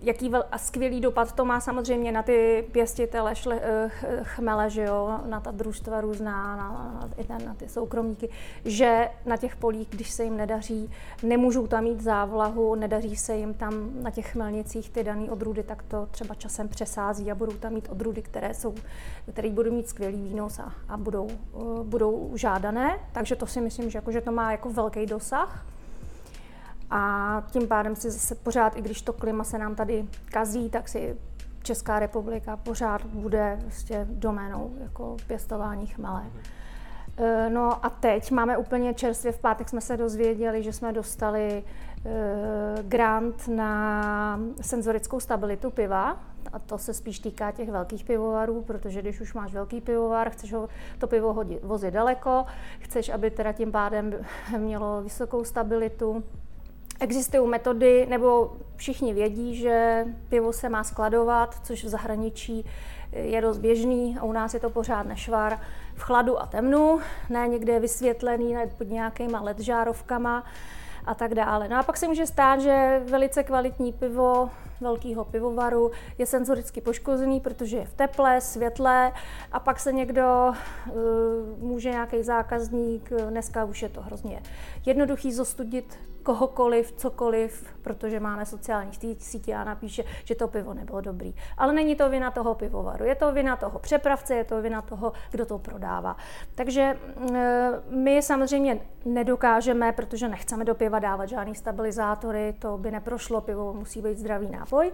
jaký 0.06 0.30
vel, 0.30 0.44
a 0.52 0.58
skvělý 0.58 1.02
dopad 1.02 1.32
to 1.32 1.46
má 1.46 1.60
samozřejmě 1.60 2.12
na 2.12 2.24
ty 2.24 2.68
pěstitele 2.72 3.36
šle, 3.36 3.60
eh, 3.62 3.90
chmele, 4.24 4.70
že 4.70 4.84
jo, 4.84 5.20
na 5.26 5.40
ta 5.40 5.52
družstva 5.52 6.02
různá, 6.02 6.56
na, 6.56 7.10
na, 7.30 7.38
na 7.46 7.54
ty 7.54 7.70
soukromníky, 7.70 8.30
že 8.66 9.10
na 9.26 9.38
těch 9.38 9.56
polích, 9.56 9.88
když 9.90 10.10
se 10.10 10.24
jim 10.24 10.38
nedaří, 10.38 10.92
nemůžou 11.24 11.68
tam 11.68 11.84
mít 11.84 12.02
závlahu, 12.02 12.76
nedaří 12.76 13.16
se 13.16 13.36
jim 13.36 13.54
tam 13.54 14.04
na 14.04 14.12
těch 14.12 14.32
chmelnicích 14.32 14.90
ty 14.90 15.04
dané 15.04 15.32
odrůdy, 15.32 15.64
tak 15.64 15.84
to 15.84 16.08
třeba 16.12 16.36
časem 16.36 16.68
přesází 16.68 17.32
a 17.32 17.36
budou 17.36 17.54
tam 17.54 17.74
mít 17.74 17.90
odrůdy, 17.92 18.22
které, 18.22 18.54
jsou, 18.54 18.76
které 19.32 19.50
budou 19.50 19.72
mít 19.72 19.90
skvělý 19.90 20.22
výnos 20.22 20.60
a, 20.60 20.74
a 20.90 20.98
budou, 20.98 21.28
uh, 21.54 21.84
budou 21.84 22.32
žádané. 22.36 23.00
Takže 23.12 23.36
to 23.36 23.48
si 23.48 23.62
myslím, 23.62 23.90
že, 23.90 23.98
jako, 23.98 24.12
že 24.12 24.22
to 24.22 24.32
má 24.32 24.52
jako 24.52 24.70
velký 24.70 25.06
dosah. 25.06 25.66
A 26.92 27.44
tím 27.52 27.68
pádem 27.68 27.96
si 27.96 28.12
zase 28.12 28.36
pořád, 28.36 28.78
i 28.78 28.82
když 28.82 29.02
to 29.02 29.14
klima 29.14 29.44
se 29.44 29.58
nám 29.58 29.76
tady 29.76 30.08
kazí, 30.26 30.70
tak 30.70 30.90
si 30.90 31.18
Česká 31.64 32.00
republika 32.00 32.58
pořád 32.58 33.06
bude 33.06 33.58
vlastně 33.62 34.08
doménou 34.10 34.76
jako 34.80 35.18
pěstování 35.28 35.88
chmele. 35.88 36.24
E, 37.18 37.50
no 37.50 37.86
a 37.86 37.90
teď 37.90 38.32
máme 38.32 38.58
úplně 38.58 38.94
čerstvě, 38.94 39.32
v 39.32 39.40
pátek 39.40 39.70
jsme 39.70 39.82
se 39.82 39.98
dozvěděli, 39.98 40.64
že 40.64 40.74
jsme 40.74 40.94
dostali 40.94 41.64
e, 41.64 41.64
grant 42.84 43.48
na 43.48 44.40
senzorickou 44.62 45.20
stabilitu 45.20 45.72
piva, 45.72 46.18
a 46.54 46.60
to 46.60 46.78
se 46.78 46.94
spíš 46.94 47.20
týká 47.20 47.52
těch 47.52 47.70
velkých 47.72 48.04
pivovarů, 48.04 48.62
protože 48.62 49.02
když 49.02 49.22
už 49.22 49.34
máš 49.34 49.54
velký 49.54 49.82
pivovar, 49.82 50.30
chceš 50.30 50.54
ho, 50.54 50.70
to 51.00 51.08
pivo 51.08 51.34
hodit, 51.34 51.64
vozit 51.64 51.94
daleko, 51.94 52.46
chceš, 52.80 53.10
aby 53.10 53.32
teda 53.32 53.52
tím 53.52 53.72
pádem 53.72 54.14
mělo 54.58 55.02
vysokou 55.02 55.44
stabilitu, 55.44 56.24
Existují 57.00 57.50
metody, 57.50 58.06
nebo 58.10 58.54
všichni 58.76 59.14
vědí, 59.14 59.56
že 59.56 60.06
pivo 60.30 60.54
se 60.54 60.70
má 60.70 60.84
skladovat, 60.84 61.56
což 61.64 61.84
v 61.84 61.90
zahraničí 61.90 62.66
je 63.12 63.42
dost 63.42 63.58
běžný 63.58 64.18
a 64.20 64.24
u 64.24 64.32
nás 64.32 64.54
je 64.54 64.60
to 64.60 64.70
pořád 64.70 65.08
nešvar 65.08 65.60
v 65.96 66.02
chladu 66.02 66.42
a 66.42 66.46
temnu, 66.46 67.00
ne 67.30 67.48
někde 67.48 67.80
vysvětlený 67.80 68.54
ne 68.54 68.68
pod 68.78 68.90
nějakýma 68.90 69.42
ledžárovkama 69.42 70.44
a 71.06 71.16
tak 71.16 71.34
dále. 71.34 71.68
No 71.68 71.78
a 71.80 71.84
pak 71.84 71.98
se 71.98 72.08
může 72.08 72.26
stát, 72.26 72.62
že 72.62 73.02
velice 73.06 73.44
kvalitní 73.44 73.94
pivo 73.94 74.50
velkého 74.82 75.26
pivovaru 75.26 75.92
je 76.18 76.26
senzoricky 76.26 76.82
poškozený, 76.82 77.40
protože 77.40 77.78
je 77.78 77.86
v 77.86 77.94
teple, 77.94 78.42
světle 78.42 79.12
a 79.52 79.60
pak 79.60 79.80
se 79.80 79.94
někdo, 79.94 80.54
uh, 80.88 80.94
může 81.60 81.90
nějaký 81.90 82.24
zákazník, 82.24 83.10
dneska 83.30 83.66
už 83.66 83.82
je 83.82 83.90
to 83.90 84.02
hrozně 84.02 84.42
jednoduchý 84.86 85.34
zostudit 85.34 85.98
kohokoliv, 86.26 86.92
cokoliv, 86.92 87.76
protože 87.82 88.20
máme 88.20 88.46
sociální 88.46 88.92
sítě 89.20 89.56
a 89.56 89.64
napíše, 89.64 90.04
že 90.24 90.36
to 90.36 90.48
pivo 90.48 90.74
nebylo 90.74 91.02
dobrý. 91.02 91.36
Ale 91.58 91.74
není 91.74 91.96
to 91.96 92.10
vina 92.10 92.32
toho 92.32 92.56
pivovaru, 92.56 93.06
je 93.06 93.16
to 93.16 93.32
vina 93.32 93.56
toho 93.56 93.80
přepravce, 93.80 94.36
je 94.36 94.44
to 94.44 94.62
vina 94.62 94.82
toho, 94.82 95.14
kdo 95.32 95.46
to 95.46 95.60
prodává. 95.60 96.18
Takže 96.56 96.98
eh, 97.34 97.70
my 97.90 98.22
samozřejmě 98.22 98.80
nedokážeme, 99.06 99.92
protože 99.92 100.30
nechceme 100.30 100.66
do 100.66 100.76
piva 100.76 101.00
dávat 101.00 101.26
žádný 101.30 101.56
stabilizátory, 101.56 102.56
to 102.60 102.78
by 102.78 102.92
neprošlo, 102.92 103.42
pivo 103.42 103.74
musí 103.74 104.02
být 104.02 104.18
zdravý 104.18 104.50
nápoj, 104.50 104.92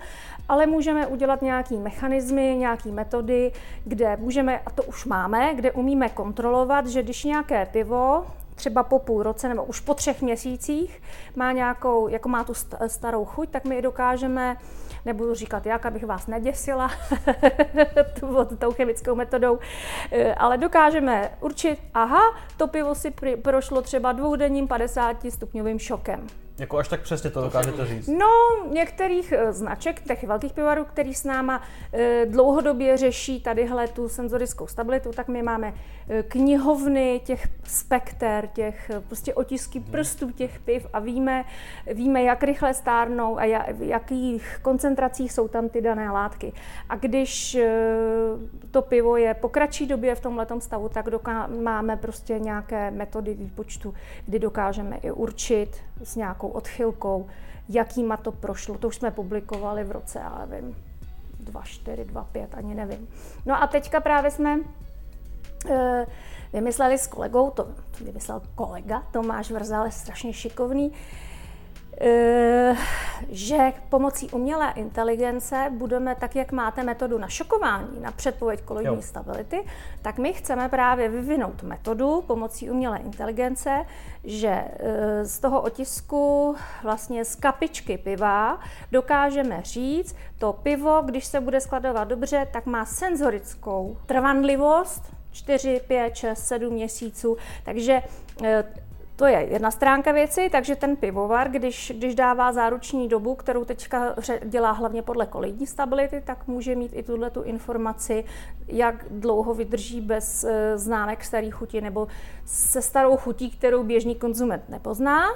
ale 0.50 0.66
můžeme 0.66 1.08
udělat 1.08 1.42
nějaký 1.42 1.78
mechanismy, 1.78 2.56
nějaký 2.60 2.92
metody, 2.92 3.52
kde 3.86 4.18
můžeme, 4.18 4.60
a 4.60 4.70
to 4.70 4.84
už 4.84 5.06
máme, 5.06 5.56
kde 5.56 5.72
umíme 5.72 6.10
kontrolovat, 6.10 6.88
že 6.88 7.04
když 7.04 7.24
nějaké 7.24 7.66
pivo 7.66 8.26
třeba 8.62 8.84
po 8.84 9.00
půl 9.00 9.24
roce 9.24 9.50
nebo 9.50 9.64
už 9.64 9.80
po 9.80 9.94
třech 9.94 10.22
měsících 10.22 11.02
má 11.36 11.52
nějakou, 11.52 12.08
jako 12.08 12.30
má 12.30 12.44
tu 12.44 12.54
starou 12.88 13.26
chuť, 13.26 13.50
tak 13.50 13.66
my 13.66 13.82
dokážeme, 13.82 14.58
nebudu 15.06 15.34
říkat 15.34 15.66
jak, 15.66 15.86
abych 15.86 16.06
vás 16.06 16.28
neděsila 16.28 16.92
tou 18.60 18.72
chemickou 18.72 19.16
metodou, 19.16 19.60
eh, 20.12 20.36
ale 20.36 20.58
dokážeme 20.58 21.32
určit, 21.40 21.80
aha, 21.94 22.22
to 22.58 22.68
pivo 22.68 22.96
si 22.96 23.14
prošlo 23.42 23.82
třeba 23.82 24.12
dvoudenním 24.12 24.68
50 24.68 25.18
stupňovým 25.32 25.80
šokem. 25.80 26.28
Jako 26.62 26.78
až 26.78 26.88
tak 26.88 27.02
přesně 27.02 27.30
to 27.30 27.42
dokážete 27.42 27.86
říct? 27.86 28.08
No, 28.08 28.30
některých 28.72 29.32
eh, 29.32 29.54
značek, 29.54 30.02
těch 30.02 30.24
velkých 30.24 30.54
pivarů, 30.54 30.86
který 30.86 31.14
s 31.14 31.24
náma 31.24 31.62
e, 31.94 32.26
dlouhodobě 32.26 32.98
řeší 32.98 33.42
tadyhle 33.42 33.88
tu 33.88 34.10
senzorickou 34.10 34.68
stabilitu, 34.68 35.12
tak 35.12 35.28
my 35.28 35.44
máme 35.44 35.74
knihovny 36.28 37.22
těch 37.24 37.48
spekter, 37.64 38.48
těch 38.48 38.92
prostě 39.08 39.34
otisky 39.34 39.80
hmm. 39.80 39.92
prstů 39.92 40.32
těch 40.32 40.60
piv 40.60 40.88
a 40.94 41.00
víme, 41.00 41.46
víme, 41.94 42.24
jak 42.24 42.44
rychle 42.44 42.74
stárnou 42.74 43.40
a 43.40 43.72
v 43.74 43.82
jakých 43.82 44.60
koncentracích 44.62 45.32
jsou 45.32 45.48
tam 45.48 45.70
ty 45.70 45.82
dané 45.82 46.12
látky. 46.12 46.54
A 46.90 46.96
když 46.96 47.56
e, 47.56 47.70
to 48.72 48.82
pivo 48.82 49.18
je 49.18 49.34
po 49.34 49.50
kratší 49.50 49.88
době 49.88 50.16
v 50.16 50.20
tomhle 50.20 50.48
stavu, 50.60 50.90
tak 50.90 51.08
doká- 51.08 51.62
máme 51.62 51.98
prostě 51.98 52.40
nějaké 52.40 52.92
metody 52.92 53.34
výpočtu, 53.34 53.94
kdy 54.26 54.40
dokážeme 54.40 54.98
i 54.98 55.12
určit 55.12 55.78
s 56.04 56.16
nějakou 56.16 56.48
odchylkou, 56.48 57.28
jakýma 57.70 58.18
to 58.18 58.32
prošlo. 58.32 58.78
To 58.78 58.88
už 58.88 58.96
jsme 58.96 59.12
publikovali 59.12 59.84
v 59.84 59.92
roce, 59.92 60.20
já 60.20 60.46
nevím, 60.46 60.76
2,4, 61.44 62.06
2,5, 62.06 62.48
ani 62.54 62.76
nevím. 62.76 63.08
No 63.46 63.64
a 63.64 63.68
teďka 63.68 64.00
právě 64.00 64.32
jsme 64.32 64.60
vymysleli 66.54 66.98
s 66.98 67.08
kolegou, 67.08 67.50
to, 67.50 67.64
to 67.64 68.04
vymyslel 68.04 68.42
kolega 68.56 69.04
Tomáš 69.12 69.52
Vrzal, 69.52 69.92
strašně 69.92 70.34
šikovný, 70.34 70.92
Eh, 72.04 72.78
že 73.30 73.74
pomocí 73.90 74.30
umělé 74.30 74.74
inteligence 74.76 75.68
budeme, 75.70 76.16
tak 76.16 76.36
jak 76.36 76.52
máte 76.52 76.84
metodu 76.84 77.18
na 77.18 77.28
šokování, 77.28 78.00
na 78.02 78.12
předpověď 78.12 78.62
koloidní 78.62 78.96
jo. 78.96 79.02
stability, 79.02 79.66
tak 80.02 80.18
my 80.18 80.34
chceme 80.34 80.70
právě 80.70 81.10
vyvinout 81.10 81.64
metodu 81.64 82.24
pomocí 82.28 82.70
umělé 82.70 82.98
inteligence, 82.98 83.86
že 84.24 84.48
eh, 84.48 85.26
z 85.26 85.40
toho 85.40 85.62
otisku 85.62 86.56
vlastně 86.84 87.26
z 87.26 87.36
kapičky 87.36 87.98
piva 87.98 88.60
dokážeme 88.92 89.62
říct, 89.62 90.16
to 90.38 90.54
pivo, 90.54 91.02
když 91.06 91.26
se 91.26 91.40
bude 91.40 91.62
skladovat 91.62 92.08
dobře, 92.08 92.48
tak 92.52 92.66
má 92.66 92.86
senzorickou 92.86 93.98
trvanlivost, 94.06 95.21
4, 95.32 95.82
5, 95.88 96.16
6, 96.16 96.48
7 96.48 96.74
měsíců. 96.74 97.38
Takže 97.64 98.02
eh, 98.44 98.64
to 99.22 99.28
je 99.28 99.40
jedna 99.40 99.72
stránka 99.72 100.12
věci, 100.12 100.50
takže 100.52 100.76
ten 100.76 100.96
pivovar, 100.96 101.50
když, 101.50 101.94
když 101.96 102.16
dává 102.16 102.52
záruční 102.52 103.08
dobu, 103.08 103.36
kterou 103.36 103.66
teďka 103.66 104.16
dělá 104.46 104.72
hlavně 104.72 105.02
podle 105.02 105.26
koloidní 105.26 105.68
stability, 105.68 106.22
tak 106.26 106.48
může 106.48 106.76
mít 106.76 106.92
i 106.96 107.04
tuhle 107.04 107.30
tu 107.30 107.42
informaci, 107.42 108.24
jak 108.68 109.06
dlouho 109.10 109.54
vydrží 109.54 110.02
bez 110.02 110.44
e, 110.44 110.78
známek 110.78 111.24
starých 111.24 111.54
chutí 111.54 111.82
nebo 111.82 112.08
se 112.46 112.82
starou 112.82 113.18
chutí, 113.18 113.52
kterou 113.52 113.84
běžný 113.84 114.16
konzument 114.16 114.70
nepozná. 114.70 115.28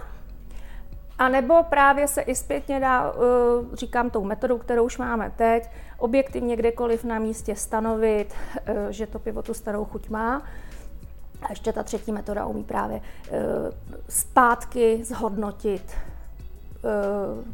A 1.18 1.30
nebo 1.30 1.64
právě 1.64 2.08
se 2.08 2.22
i 2.22 2.36
zpětně 2.36 2.80
dá, 2.80 3.14
e, 3.14 3.76
říkám 3.76 4.10
tou 4.10 4.24
metodou, 4.24 4.58
kterou 4.58 4.86
už 4.86 4.98
máme 4.98 5.32
teď, 5.36 5.70
objektivně 5.98 6.56
kdekoliv 6.56 7.04
na 7.04 7.20
místě 7.20 7.56
stanovit, 7.56 8.34
e, 8.66 8.94
že 8.94 9.08
to 9.08 9.20
pivo 9.20 9.42
tu 9.42 9.54
starou 9.54 9.86
chuť 9.86 10.10
má 10.10 10.44
a 11.42 11.50
ještě 11.50 11.74
ta 11.74 11.84
třetí 11.84 12.12
metoda 12.12 12.46
umí 12.46 12.64
právě 12.64 13.02
uh, 13.02 13.38
zpátky 14.10 15.04
zhodnotit 15.04 15.94
uh, 16.84 17.46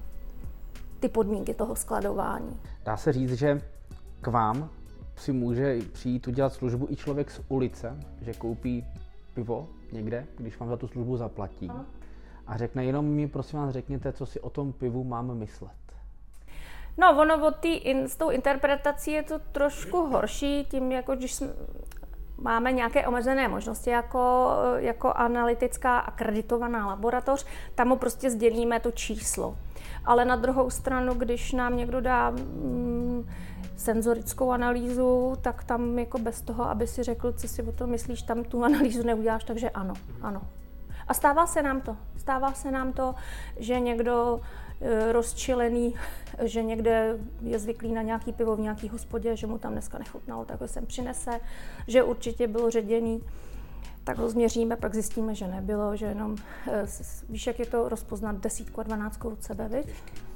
ty 1.00 1.10
podmínky 1.10 1.54
toho 1.54 1.76
skladování. 1.76 2.60
Dá 2.86 2.98
se 2.98 3.14
říct, 3.14 3.34
že 3.34 3.62
k 4.22 4.28
vám 4.28 4.70
si 5.16 5.32
může 5.32 5.80
přijít 5.94 6.28
udělat 6.28 6.54
službu 6.54 6.88
i 6.90 6.96
člověk 6.96 7.32
z 7.32 7.42
ulice, 7.48 8.00
že 8.22 8.34
koupí 8.34 8.86
pivo 9.34 9.68
někde, 9.92 10.28
když 10.38 10.60
vám 10.60 10.70
za 10.70 10.78
tu 10.78 10.88
službu 10.88 11.18
zaplatí. 11.18 11.72
A 12.48 12.58
řekne, 12.58 12.86
jenom 12.86 13.06
mi 13.06 13.28
prosím 13.28 13.60
vás 13.60 13.74
řekněte, 13.74 14.14
co 14.14 14.26
si 14.26 14.40
o 14.40 14.50
tom 14.50 14.74
pivu 14.74 15.04
máme 15.04 15.36
myslet. 15.36 15.72
No, 16.98 17.22
ono 17.22 17.48
od 17.48 17.56
tý, 17.56 17.82
s 17.86 18.16
tou 18.16 18.30
interpretací 18.30 19.12
je 19.12 19.24
to 19.24 19.40
trošku 19.52 20.06
horší, 20.06 20.66
tím 20.66 20.92
jako 20.92 21.16
když 21.16 21.34
jsme, 21.34 21.48
máme 22.38 22.72
nějaké 22.72 23.08
omezené 23.08 23.48
možnosti 23.48 23.90
jako, 23.90 24.50
jako 24.78 25.14
analytická 25.14 26.00
akreditovaná 26.00 26.88
laboratoř, 26.88 27.46
tam 27.76 27.88
mu 27.88 27.96
prostě 27.96 28.30
sdělíme 28.30 28.80
to 28.80 28.92
číslo. 28.92 29.58
Ale 30.06 30.26
na 30.26 30.36
druhou 30.36 30.70
stranu, 30.70 31.14
když 31.14 31.52
nám 31.52 31.78
někdo 31.78 32.02
dá 32.02 32.30
mm, 32.30 33.30
senzorickou 33.76 34.52
analýzu, 34.52 35.38
tak 35.42 35.64
tam 35.64 36.00
jako 36.00 36.18
bez 36.18 36.42
toho, 36.42 36.70
aby 36.70 36.88
si 36.88 37.04
řekl, 37.04 37.32
co 37.32 37.48
si 37.48 37.64
o 37.64 37.72
tom 37.72 37.90
myslíš, 37.90 38.22
tam 38.22 38.44
tu 38.44 38.64
analýzu 38.64 39.04
neuděláš, 39.04 39.44
takže 39.44 39.70
ano, 39.70 39.94
ano. 40.22 40.42
A 41.08 41.14
stává 41.14 41.46
se 41.46 41.62
nám 41.62 41.82
to. 41.82 41.98
Stává 42.18 42.54
se 42.54 42.72
nám 42.72 42.94
to, 42.94 43.16
že 43.60 43.80
někdo 43.80 44.40
Eh, 44.40 44.71
rozčilený, 45.12 45.96
že 46.44 46.63
někde 46.63 47.17
je 47.41 47.60
zvyklý 47.60 47.91
na 47.91 48.02
nějaký 48.02 48.34
pivo 48.34 48.56
v 48.56 48.60
nějaký 48.60 48.89
hospodě, 48.89 49.36
že 49.36 49.48
mu 49.48 49.58
tam 49.58 49.72
dneska 49.72 49.98
nechutnalo, 49.98 50.46
tak 50.46 50.62
ho 50.62 50.67
sem 50.67 50.86
přinese, 50.86 51.39
že 51.88 52.04
určitě 52.04 52.48
bylo 52.48 52.70
ředěný, 52.70 53.24
tak 54.04 54.17
ho 54.17 54.30
změříme, 54.30 54.76
pak 54.76 54.94
zjistíme, 54.94 55.36
že 55.36 55.48
nebylo, 55.48 55.96
že 55.96 56.06
jenom, 56.06 56.36
eh, 56.72 56.86
víš, 57.30 57.48
jak 57.48 57.60
je 57.60 57.65
to 57.65 57.89
rozpoznat 57.89 58.36
desítku 58.36 58.82
a 58.82 58.84
dvanáctku 58.84 59.30
od 59.30 59.44
sebe, 59.44 59.70
viď? 59.70 59.88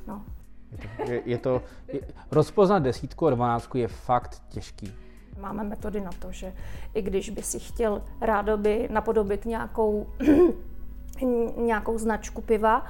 No. 0.08 0.26
Je 0.72 0.78
to, 0.78 1.12
je, 1.12 1.22
je 1.26 1.38
to 1.38 1.62
je, 1.88 2.00
rozpoznat 2.32 2.84
desítku 2.84 3.28
a 3.28 3.30
dvanáctku 3.30 3.78
je 3.78 3.88
fakt 3.88 4.42
těžký. 4.50 4.94
Máme 5.40 5.64
metody 5.64 6.02
na 6.02 6.12
to, 6.20 6.32
že 6.32 6.54
i 6.94 7.02
když 7.02 7.30
by 7.30 7.44
si 7.44 7.60
chtěl 7.60 8.02
rádoby 8.22 8.88
napodobit 8.92 9.46
nějakou, 9.46 10.08
nějakou 11.58 11.98
značku 11.98 12.42
piva, 12.42 12.86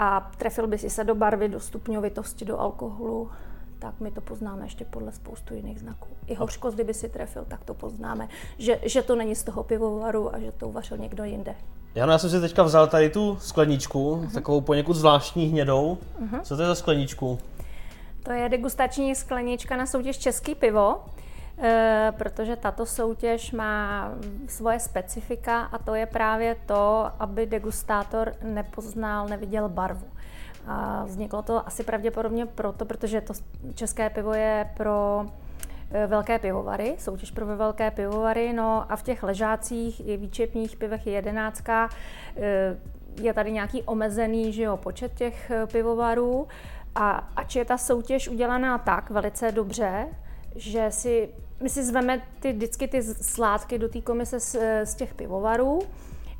a 0.00 0.30
trefil 0.36 0.66
by 0.66 0.78
si 0.78 0.90
se 0.90 1.04
do 1.04 1.14
barvy, 1.14 1.48
do 1.48 1.60
stupňovitosti, 1.60 2.44
do 2.44 2.60
alkoholu, 2.60 3.30
tak 3.78 4.00
my 4.00 4.10
to 4.10 4.20
poznáme 4.20 4.64
ještě 4.66 4.84
podle 4.84 5.12
spoustu 5.12 5.54
jiných 5.54 5.80
znaků. 5.80 6.08
I 6.26 6.34
hořkost, 6.34 6.74
kdyby 6.74 6.94
si 6.94 7.08
trefil, 7.08 7.44
tak 7.48 7.64
to 7.64 7.74
poznáme, 7.74 8.28
že, 8.58 8.80
že 8.82 9.02
to 9.02 9.16
není 9.16 9.34
z 9.34 9.44
toho 9.44 9.62
pivovaru 9.62 10.34
a 10.34 10.38
že 10.38 10.52
to 10.52 10.68
uvařil 10.68 10.96
někdo 10.98 11.24
jinde. 11.24 11.54
Jano, 11.94 12.12
já 12.12 12.18
jsem 12.18 12.30
si 12.30 12.40
teďka 12.40 12.62
vzal 12.62 12.86
tady 12.86 13.10
tu 13.10 13.36
skleničku, 13.40 14.16
uh-huh. 14.16 14.32
takovou 14.34 14.60
poněkud 14.60 14.94
zvláštní 14.94 15.46
hnědou. 15.46 15.98
Uh-huh. 16.22 16.40
Co 16.42 16.56
to 16.56 16.62
je 16.62 16.68
za 16.68 16.74
skleničku? 16.74 17.38
To 18.22 18.32
je 18.32 18.48
degustační 18.48 19.14
sklenička 19.14 19.76
na 19.76 19.86
soutěž 19.86 20.18
Český 20.18 20.54
pivo. 20.54 20.96
Eh, 21.60 22.12
protože 22.18 22.56
tato 22.56 22.86
soutěž 22.86 23.52
má 23.52 24.10
svoje 24.48 24.80
specifika 24.80 25.62
a 25.62 25.78
to 25.78 25.94
je 25.94 26.06
právě 26.06 26.56
to, 26.66 27.10
aby 27.18 27.46
degustátor 27.46 28.32
nepoznal, 28.42 29.28
neviděl 29.28 29.68
barvu. 29.68 30.06
A 30.66 31.04
vzniklo 31.04 31.42
to 31.42 31.66
asi 31.66 31.84
pravděpodobně 31.84 32.46
proto, 32.46 32.84
protože 32.84 33.20
to 33.20 33.32
české 33.74 34.10
pivo 34.10 34.34
je 34.34 34.70
pro 34.76 35.26
eh, 35.90 36.06
velké 36.06 36.38
pivovary, 36.38 36.94
soutěž 36.98 37.30
pro 37.30 37.46
velké 37.46 37.90
pivovary, 37.90 38.52
no 38.52 38.92
a 38.92 38.96
v 38.96 39.02
těch 39.02 39.22
ležácích 39.22 40.08
i 40.08 40.16
výčepních 40.16 40.76
pivech 40.76 41.06
je 41.06 41.12
jedenáctka, 41.12 41.88
eh, 42.36 42.76
je 43.20 43.34
tady 43.34 43.52
nějaký 43.52 43.82
omezený 43.82 44.52
že 44.52 44.62
jo, 44.62 44.76
počet 44.76 45.14
těch 45.14 45.52
pivovarů 45.72 46.48
a 46.94 47.10
ač 47.36 47.56
je 47.56 47.64
ta 47.64 47.78
soutěž 47.78 48.28
udělaná 48.28 48.78
tak 48.78 49.10
velice 49.10 49.52
dobře, 49.52 50.06
že 50.58 50.90
si 50.90 51.28
my 51.60 51.68
si 51.68 51.84
zveme 51.84 52.22
ty, 52.40 52.52
vždycky 52.52 52.88
ty 52.88 53.02
sládky 53.02 53.78
do 53.78 53.88
té 53.88 54.00
komise 54.00 54.40
z, 54.40 54.56
z 54.84 54.94
těch 54.94 55.14
pivovarů 55.14 55.80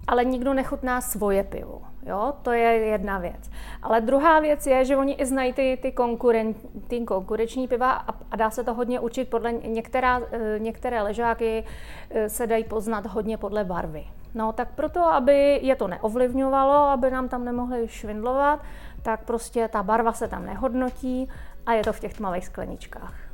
ale 0.08 0.24
nikdo 0.24 0.54
nechutná 0.54 1.00
svoje 1.00 1.44
pivo. 1.44 1.82
Jo? 2.06 2.32
To 2.42 2.52
je 2.52 2.72
jedna 2.72 3.18
věc. 3.18 3.50
Ale 3.82 4.00
druhá 4.00 4.40
věc 4.40 4.66
je, 4.66 4.84
že 4.84 4.96
oni 4.96 5.12
i 5.12 5.26
znají 5.26 5.52
ty, 5.52 5.78
ty, 5.82 5.92
konkuren, 5.92 6.54
ty 6.86 7.00
konkurenční 7.00 7.68
piva 7.68 7.92
a, 7.92 8.14
a 8.30 8.36
dá 8.36 8.50
se 8.50 8.64
to 8.64 8.74
hodně 8.74 9.00
učit 9.00 9.30
podle 9.30 9.52
některá, 9.52 10.20
eh, 10.32 10.58
některé 10.58 11.02
ležáky 11.02 11.64
eh, 12.10 12.28
se 12.28 12.46
dají 12.46 12.64
poznat 12.64 13.06
hodně 13.06 13.36
podle 13.36 13.64
barvy. 13.64 14.04
No 14.34 14.52
tak 14.52 14.68
proto, 14.74 15.04
aby 15.04 15.60
je 15.62 15.76
to 15.76 15.88
neovlivňovalo, 15.88 16.74
aby 16.74 17.10
nám 17.10 17.28
tam 17.28 17.44
nemohli 17.44 17.88
švindlovat, 17.88 18.60
tak 19.02 19.24
prostě 19.24 19.68
ta 19.68 19.82
barva 19.82 20.12
se 20.12 20.28
tam 20.28 20.46
nehodnotí 20.46 21.28
a 21.66 21.72
je 21.72 21.82
to 21.82 21.92
v 21.92 22.00
těch 22.00 22.14
tmavých 22.14 22.46
skleničkách. 22.46 23.27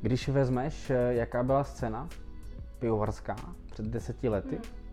Když 0.00 0.28
vezmeš, 0.28 0.90
eh, 0.90 1.14
jaká 1.14 1.42
byla 1.42 1.64
scéna 1.64 2.08
pivovarská 2.78 3.36
před 3.70 3.86
deseti 3.86 4.28
lety, 4.28 4.56
hmm 4.56 4.86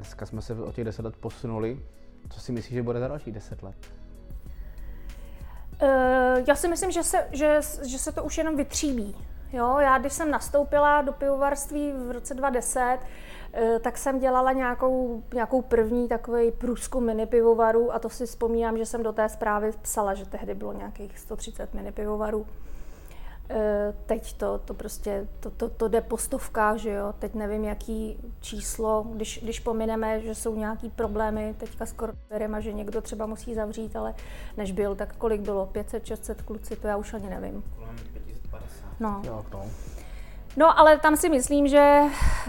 Dneska 0.00 0.26
jsme 0.26 0.42
se 0.42 0.54
o 0.54 0.72
těch 0.72 0.84
deset 0.84 1.04
let 1.04 1.16
posunuli. 1.16 1.80
Co 2.30 2.40
si 2.40 2.52
myslíš, 2.52 2.74
že 2.74 2.82
bude 2.82 3.00
za 3.00 3.08
další 3.08 3.32
deset 3.32 3.62
let? 3.62 3.76
Uh, 5.82 5.88
já 6.48 6.54
si 6.54 6.68
myslím, 6.68 6.90
že 6.90 7.02
se, 7.02 7.28
že, 7.32 7.60
že 7.86 7.98
se 7.98 8.12
to 8.12 8.24
už 8.24 8.38
jenom 8.38 8.56
vytříbí. 8.56 9.16
Jo, 9.52 9.78
já 9.78 9.98
když 9.98 10.12
jsem 10.12 10.30
nastoupila 10.30 11.02
do 11.02 11.12
pivovarství 11.12 11.92
v 11.92 12.10
roce 12.10 12.34
2010, 12.34 12.98
eh, 13.52 13.78
tak 13.78 13.98
jsem 13.98 14.18
dělala 14.18 14.52
nějakou, 14.52 15.22
nějakou 15.34 15.62
první 15.62 16.08
takový 16.08 16.50
průzkum 16.50 17.06
mini 17.06 17.26
pivovarů 17.26 17.94
a 17.94 17.98
to 17.98 18.08
si 18.08 18.26
vzpomínám, 18.26 18.78
že 18.78 18.86
jsem 18.86 19.02
do 19.02 19.12
té 19.12 19.28
zprávy 19.28 19.70
psala, 19.82 20.14
že 20.14 20.26
tehdy 20.26 20.54
bylo 20.54 20.72
nějakých 20.72 21.18
130 21.18 21.74
mini 21.74 21.92
pivovarů. 21.92 22.46
Eh, 23.52 23.94
teď 24.06 24.32
to, 24.32 24.58
to 24.58 24.74
prostě, 24.74 25.26
to, 25.40 25.50
to, 25.50 25.68
to 25.68 25.88
jde 25.88 26.00
po 26.00 26.18
stovkách, 26.18 26.76
že 26.76 26.90
jo, 26.90 27.14
teď 27.18 27.34
nevím, 27.34 27.64
jaký 27.64 28.16
číslo, 28.40 29.06
když, 29.12 29.40
když 29.42 29.60
pomineme, 29.60 30.20
že 30.20 30.34
jsou 30.34 30.56
nějaký 30.56 30.90
problémy 30.90 31.54
teďka 31.58 31.86
s 31.86 31.92
koronavirem 31.92 32.54
a 32.54 32.60
že 32.60 32.72
někdo 32.72 33.00
třeba 33.00 33.26
musí 33.26 33.54
zavřít, 33.54 33.96
ale 33.96 34.14
než 34.56 34.72
byl, 34.72 34.94
tak 34.94 35.16
kolik 35.16 35.40
bylo, 35.40 35.66
500, 35.66 36.06
600 36.06 36.42
kluci, 36.42 36.76
to 36.76 36.86
já 36.86 36.96
už 36.96 37.14
ani 37.14 37.30
nevím. 37.30 37.64
Kolem 37.76 37.96
550. 37.96 39.00
No. 39.00 39.22
Jo, 39.24 39.44
to. 39.50 39.62
No, 40.56 40.78
ale 40.78 40.98
tam 40.98 41.16
si 41.16 41.28
myslím, 41.28 41.68
že 41.68 42.00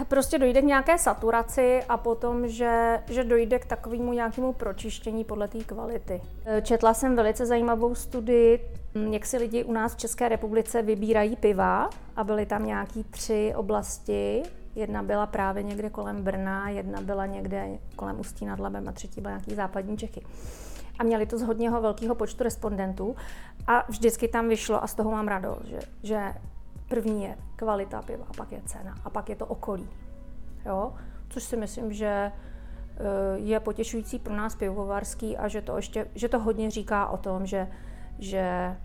prostě 0.08 0.38
dojde 0.38 0.62
k 0.62 0.64
nějaké 0.64 0.98
saturaci 0.98 1.82
a 1.88 1.96
potom, 1.96 2.48
že, 2.48 3.02
že 3.06 3.24
dojde 3.24 3.58
k 3.58 3.66
takovému 3.66 4.12
nějakému 4.12 4.52
pročištění 4.52 5.24
podle 5.24 5.48
té 5.48 5.58
kvality. 5.58 6.22
Četla 6.62 6.94
jsem 6.94 7.16
velice 7.16 7.46
zajímavou 7.46 7.94
studii, 7.94 8.81
jak 8.94 9.26
si 9.26 9.38
lidi 9.38 9.64
u 9.64 9.72
nás 9.72 9.94
v 9.94 9.96
České 9.96 10.28
republice 10.28 10.82
vybírají 10.82 11.36
piva 11.36 11.90
a 12.16 12.24
byly 12.24 12.46
tam 12.46 12.66
nějaký 12.66 13.04
tři 13.04 13.52
oblasti. 13.56 14.42
Jedna 14.74 15.02
byla 15.02 15.26
právě 15.26 15.62
někde 15.62 15.90
kolem 15.90 16.22
Brna, 16.22 16.68
jedna 16.68 17.00
byla 17.00 17.26
někde 17.26 17.78
kolem 17.96 18.20
Ústí 18.20 18.46
nad 18.46 18.60
Labem 18.60 18.88
a 18.88 18.92
třetí 18.92 19.20
byla 19.20 19.30
nějaký 19.30 19.54
západní 19.54 19.96
Čechy. 19.96 20.22
A 20.98 21.04
měli 21.04 21.26
to 21.26 21.38
z 21.38 21.42
hodněho 21.42 21.80
velkého 21.80 22.14
počtu 22.14 22.44
respondentů 22.44 23.16
a 23.66 23.84
vždycky 23.88 24.28
tam 24.28 24.48
vyšlo, 24.48 24.84
a 24.84 24.86
z 24.86 24.94
toho 24.94 25.10
mám 25.10 25.28
radost, 25.28 25.64
že, 25.64 25.78
že 26.02 26.32
První 26.92 27.24
je 27.24 27.36
kvalita 27.56 28.02
piva, 28.02 28.24
a 28.30 28.32
pak 28.32 28.52
je 28.52 28.60
cena 28.66 28.94
a 29.04 29.10
pak 29.10 29.28
je 29.28 29.36
to 29.36 29.46
okolí. 29.46 29.88
Jo? 30.66 30.92
Což 31.28 31.42
si 31.42 31.56
myslím, 31.56 31.92
že 31.92 32.06
eh, 32.06 32.32
je 33.34 33.60
potěšující 33.60 34.18
pro 34.18 34.36
nás 34.36 34.56
pivovarský 34.56 35.36
a 35.36 35.48
že 35.48 35.62
to, 35.62 35.76
ještě, 35.76 36.06
že 36.14 36.28
to 36.28 36.38
hodně 36.38 36.70
říká 36.70 37.08
o 37.08 37.16
tom, 37.16 37.46
že, 37.46 37.68
že 38.22 38.76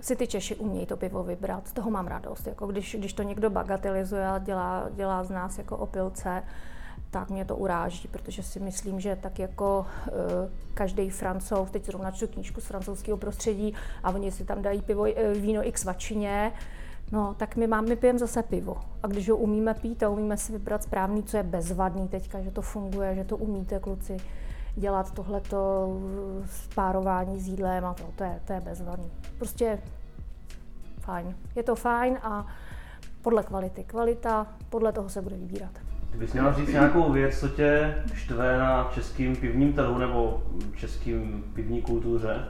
si 0.00 0.16
ty 0.16 0.26
Češi 0.26 0.56
umějí 0.56 0.86
to 0.86 0.96
pivo 0.96 1.22
vybrat. 1.22 1.68
Z 1.68 1.72
toho 1.72 1.90
mám 1.90 2.06
radost. 2.06 2.46
Jako 2.46 2.66
když, 2.66 2.96
když 2.98 3.12
to 3.12 3.22
někdo 3.22 3.50
bagatelizuje 3.50 4.26
a 4.26 4.38
dělá, 4.38 4.88
dělá 4.94 5.24
z 5.24 5.30
nás 5.30 5.58
jako 5.58 5.76
opilce, 5.76 6.42
tak 7.10 7.30
mě 7.30 7.44
to 7.44 7.56
uráží, 7.56 8.08
protože 8.08 8.42
si 8.42 8.60
myslím, 8.60 9.00
že 9.00 9.16
tak 9.16 9.38
jako 9.38 9.86
uh, 10.06 10.14
každý 10.74 11.10
francouz, 11.10 11.70
teď 11.70 11.84
zrovna 11.84 12.10
čtu 12.10 12.26
knížku 12.26 12.60
z 12.60 12.64
francouzského 12.64 13.16
prostředí 13.16 13.74
a 14.02 14.10
oni 14.10 14.32
si 14.32 14.44
tam 14.44 14.62
dají 14.62 14.82
pivo, 14.82 15.02
uh, 15.02 15.08
víno 15.32 15.68
x 15.68 15.84
vačině, 15.84 16.52
No, 17.12 17.34
tak 17.34 17.56
my 17.56 17.66
máme, 17.66 17.88
my 17.88 17.96
pijeme 17.96 18.18
zase 18.18 18.42
pivo. 18.42 18.76
A 19.02 19.06
když 19.06 19.28
ho 19.28 19.36
umíme 19.36 19.74
pít 19.74 20.02
a 20.02 20.08
umíme 20.08 20.36
si 20.36 20.52
vybrat 20.52 20.82
správný, 20.82 21.22
co 21.22 21.36
je 21.36 21.42
bezvadný 21.42 22.08
teďka, 22.08 22.40
že 22.40 22.50
to 22.50 22.62
funguje, 22.62 23.14
že 23.14 23.24
to 23.24 23.36
umíte, 23.36 23.78
kluci, 23.78 24.16
dělat 24.76 25.14
tohleto 25.14 25.88
spárování 26.46 27.40
s 27.40 27.48
jídlem 27.48 27.84
a 27.84 27.94
to, 27.94 28.04
to 28.16 28.24
je, 28.24 28.40
to 28.44 28.52
je 28.52 28.60
bezvadný. 28.60 29.10
Prostě 29.38 29.78
fajn. 31.00 31.36
Je 31.56 31.62
to 31.62 31.74
fajn 31.74 32.18
a 32.22 32.46
podle 33.22 33.42
kvality. 33.42 33.84
Kvalita, 33.84 34.46
podle 34.68 34.92
toho 34.92 35.08
se 35.08 35.22
bude 35.22 35.36
vybírat. 35.36 35.72
Kdybys 36.10 36.32
měla 36.32 36.52
říct 36.52 36.68
nějakou 36.68 37.12
věc, 37.12 37.40
co 37.40 37.48
tě 37.48 38.02
štve 38.14 38.58
na 38.58 38.90
českým 38.94 39.36
pivním 39.36 39.72
trhu 39.72 39.98
nebo 39.98 40.42
českým 40.76 41.44
pivní 41.54 41.82
kultuře, 41.82 42.44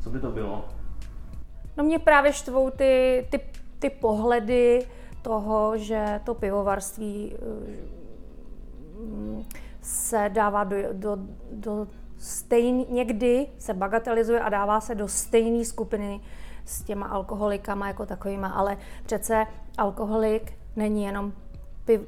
co 0.00 0.10
by 0.10 0.20
to 0.20 0.30
bylo? 0.30 0.68
No 1.76 1.84
mě 1.84 1.98
právě 1.98 2.32
štvou 2.32 2.70
ty, 2.70 3.26
ty 3.30 3.40
ty 3.82 3.90
pohledy 3.90 4.86
toho, 5.22 5.78
že 5.78 6.20
to 6.24 6.34
pivovarství 6.34 7.34
eh, 7.34 7.38
se 9.82 10.30
dává 10.32 10.64
do, 10.64 10.76
do, 10.92 11.18
do 11.52 11.86
stejný, 12.18 12.86
někdy 12.90 13.46
se 13.58 13.74
bagatelizuje 13.74 14.40
a 14.40 14.48
dává 14.48 14.80
se 14.80 14.94
do 14.94 15.08
stejné 15.08 15.64
skupiny 15.64 16.20
s 16.64 16.82
těma 16.82 17.06
alkoholikama 17.06 17.88
jako 17.88 18.06
takovýma, 18.06 18.48
ale 18.48 18.76
přece 19.06 19.46
alkoholik 19.78 20.52
není 20.76 21.04
jenom 21.04 21.32
piv, 21.84 22.00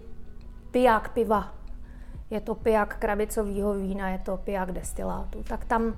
piják 0.70 1.08
piva, 1.08 1.54
je 2.30 2.40
to 2.40 2.54
piják 2.54 2.96
krabicového 2.98 3.74
vína, 3.74 4.08
je 4.08 4.18
to 4.18 4.36
piják 4.36 4.72
destilátu, 4.72 5.42
tak 5.42 5.64
tam 5.64 5.94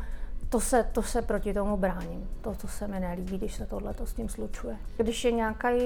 to 0.48 0.60
se, 0.60 0.88
to 0.92 1.02
se 1.02 1.22
proti 1.22 1.54
tomu 1.54 1.76
bráním. 1.76 2.28
To, 2.40 2.54
to 2.54 2.68
se 2.68 2.88
mi 2.88 3.00
nelíbí, 3.00 3.38
když 3.38 3.54
se 3.54 3.66
tohle 3.66 3.94
s 4.04 4.12
tím 4.12 4.28
slučuje. 4.28 4.76
Když 4.96 5.24
je 5.24 5.32
nějaký 5.32 5.78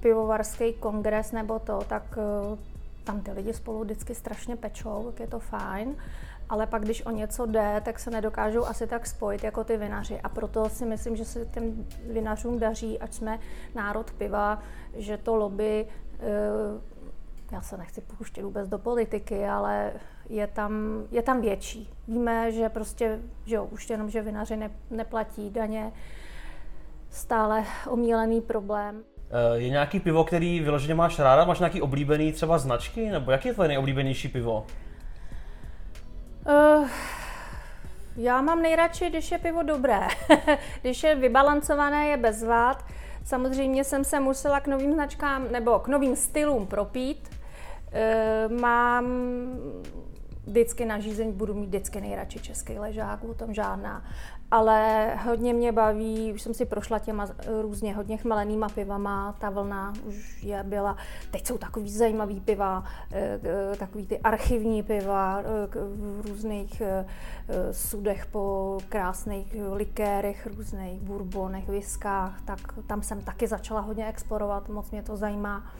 pivovarský 0.00 0.72
kongres 0.72 1.32
nebo 1.32 1.58
to, 1.58 1.80
tak 1.88 2.18
uh, 2.52 2.58
tam 3.04 3.20
ty 3.20 3.32
lidi 3.32 3.52
spolu 3.52 3.84
vždycky 3.84 4.14
strašně 4.14 4.56
pečou, 4.56 5.02
tak 5.06 5.20
je 5.20 5.26
to 5.26 5.38
fajn. 5.38 5.96
Ale 6.48 6.66
pak, 6.66 6.82
když 6.82 7.06
o 7.06 7.10
něco 7.10 7.46
jde, 7.46 7.82
tak 7.84 7.98
se 7.98 8.10
nedokážou 8.10 8.64
asi 8.64 8.86
tak 8.86 9.06
spojit 9.06 9.44
jako 9.44 9.64
ty 9.64 9.76
vinaři. 9.76 10.20
A 10.20 10.28
proto 10.28 10.68
si 10.68 10.86
myslím, 10.86 11.16
že 11.16 11.24
se 11.24 11.46
těm 11.46 11.86
vinařům 12.12 12.58
daří, 12.58 12.98
ať 12.98 13.14
jsme 13.14 13.38
národ 13.74 14.10
piva, 14.10 14.62
že 14.94 15.16
to 15.16 15.36
lobby 15.36 15.86
uh, 16.18 16.82
já 17.52 17.60
se 17.60 17.76
nechci 17.76 18.00
pouštět 18.00 18.42
vůbec 18.42 18.68
do 18.68 18.78
politiky, 18.78 19.46
ale 19.46 19.92
je 20.28 20.46
tam, 20.46 20.72
je 21.10 21.22
tam 21.22 21.40
větší. 21.40 21.90
Víme, 22.08 22.52
že 22.52 22.68
prostě, 22.68 23.20
že 23.44 23.54
jo, 23.54 23.64
už 23.64 23.90
jenom, 23.90 24.10
že 24.10 24.22
vinaři 24.22 24.56
ne, 24.56 24.70
neplatí 24.90 25.50
daně, 25.50 25.92
stále 27.10 27.64
omílený 27.88 28.40
problém. 28.40 29.04
Eh, 29.30 29.58
je 29.58 29.70
nějaký 29.70 30.00
pivo, 30.00 30.24
který 30.24 30.60
vyloženě 30.60 30.94
máš 30.94 31.18
ráda? 31.18 31.44
Máš 31.44 31.58
nějaký 31.58 31.82
oblíbený 31.82 32.32
třeba 32.32 32.58
značky? 32.58 33.10
Nebo 33.10 33.30
jaký 33.30 33.48
je 33.48 33.54
tvoje 33.54 33.68
nejoblíbenější 33.68 34.28
pivo? 34.28 34.66
Uh, 36.46 36.88
já 38.16 38.42
mám 38.42 38.62
nejradši, 38.62 39.10
když 39.10 39.30
je 39.30 39.38
pivo 39.38 39.62
dobré. 39.62 40.00
když 40.80 41.02
je 41.02 41.14
vybalancované, 41.14 42.06
je 42.06 42.16
bez 42.16 42.42
vád. 42.42 42.84
Samozřejmě 43.24 43.84
jsem 43.84 44.04
se 44.04 44.20
musela 44.20 44.60
k 44.60 44.66
novým 44.66 44.92
značkám 44.92 45.52
nebo 45.52 45.78
k 45.78 45.88
novým 45.88 46.16
stylům 46.16 46.66
propít. 46.66 47.30
E, 47.92 48.48
mám 48.48 49.06
vždycky 50.46 50.84
na 50.84 50.98
žízeň 50.98 51.32
budu 51.32 51.54
mít 51.54 51.66
vždycky 51.66 52.00
nejradši 52.00 52.38
český 52.38 52.78
ležák, 52.78 53.24
o 53.24 53.34
tom 53.34 53.54
žádná. 53.54 54.04
Ale 54.54 55.10
hodně 55.24 55.54
mě 55.54 55.72
baví, 55.72 56.32
už 56.32 56.42
jsem 56.42 56.54
si 56.54 56.64
prošla 56.64 56.98
těma 56.98 57.26
různě 57.60 57.94
hodně 57.94 58.16
chmelenýma 58.16 58.68
pivama, 58.68 59.34
ta 59.38 59.50
vlna 59.50 59.92
už 60.04 60.42
je 60.42 60.62
byla. 60.62 60.96
Teď 61.30 61.46
jsou 61.46 61.58
takový 61.58 61.90
zajímavý 61.90 62.40
piva, 62.40 62.84
eh, 63.12 63.40
eh, 63.44 63.76
takový 63.76 64.06
ty 64.06 64.18
archivní 64.18 64.82
piva 64.82 65.40
eh, 65.40 65.44
v 66.20 66.26
různých 66.28 66.82
sudech 67.70 68.26
po 68.26 68.78
krásných 68.88 69.56
likérech, 69.72 70.46
různých 70.46 71.00
bourbonech, 71.00 71.68
viskách, 71.68 72.40
tak 72.44 72.58
tam 72.86 73.02
jsem 73.02 73.20
taky 73.20 73.46
začala 73.46 73.80
hodně 73.80 74.06
explorovat, 74.06 74.68
moc 74.68 74.90
mě 74.90 75.02
to 75.02 75.16
zajímá. 75.16 75.72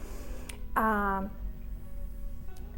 A 0.75 1.23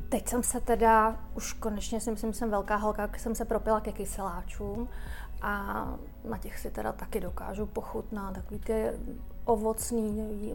Teď 0.10 0.28
jsem 0.28 0.44
se 0.44 0.62
teda, 0.62 1.16
už 1.36 1.54
konečně 1.54 2.00
si 2.00 2.12
myslím, 2.12 2.34
že 2.34 2.40
jsem 2.40 2.50
velká 2.50 2.76
holka, 2.76 3.10
jsem 3.18 3.36
se 3.36 3.46
propila 3.46 3.80
ke 3.80 3.92
kyseláčům 3.92 4.90
a 5.42 5.88
na 6.30 6.38
těch 6.38 6.60
si 6.60 6.72
teda 6.72 6.92
taky 6.92 7.20
dokážu 7.20 7.66
pochutnat 7.66 8.34
takový 8.34 8.60
ty 8.60 8.92
ovocný, 9.46 10.54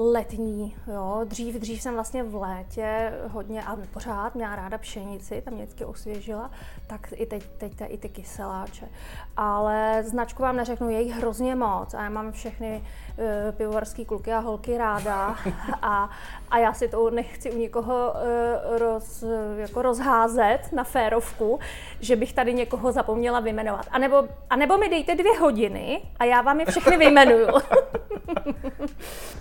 letní, 0.00 0.76
jo. 0.86 1.20
Dřív, 1.24 1.54
dřív 1.54 1.82
jsem 1.82 1.94
vlastně 1.94 2.22
v 2.22 2.34
létě 2.34 3.12
hodně, 3.28 3.62
a 3.62 3.76
pořád 3.92 4.34
měla 4.34 4.56
ráda 4.56 4.78
pšenici, 4.78 5.42
tam 5.42 5.54
mě 5.54 5.62
vždycky 5.62 5.84
osvěžila, 5.84 6.50
tak 6.86 7.12
i 7.16 7.26
teď, 7.26 7.44
teď 7.58 7.72
i 7.86 7.98
ty 7.98 8.08
kyseláče. 8.08 8.88
Ale 9.36 10.02
značku 10.06 10.42
vám 10.42 10.56
neřeknu, 10.56 10.90
je 10.90 11.02
jich 11.02 11.14
hrozně 11.14 11.54
moc 11.54 11.94
a 11.94 12.02
já 12.02 12.08
mám 12.08 12.32
všechny 12.32 12.82
uh, 12.82 13.24
pivovarský 13.56 14.04
kluky 14.04 14.32
a 14.32 14.38
holky 14.38 14.78
ráda 14.78 15.36
a, 15.82 16.10
a 16.50 16.58
já 16.58 16.72
si 16.72 16.88
to 16.88 17.10
nechci 17.10 17.50
u 17.50 17.58
nikoho 17.58 18.12
uh, 18.12 18.78
roz, 18.78 19.24
jako 19.56 19.82
rozházet 19.82 20.60
na 20.72 20.84
férovku, 20.84 21.58
že 22.00 22.16
bych 22.16 22.32
tady 22.32 22.54
někoho 22.54 22.92
zapomněla 22.92 23.40
vyjmenovat. 23.40 23.86
A 23.90 23.98
nebo, 23.98 24.28
a 24.50 24.56
nebo 24.56 24.78
mi 24.78 24.88
dejte 24.88 25.14
dvě 25.14 25.38
hodiny 25.38 26.02
a 26.18 26.24
já 26.24 26.42
vám 26.42 26.60
je 26.60 26.66
všechny 26.66 26.96
vyjmenuju. 26.96 27.48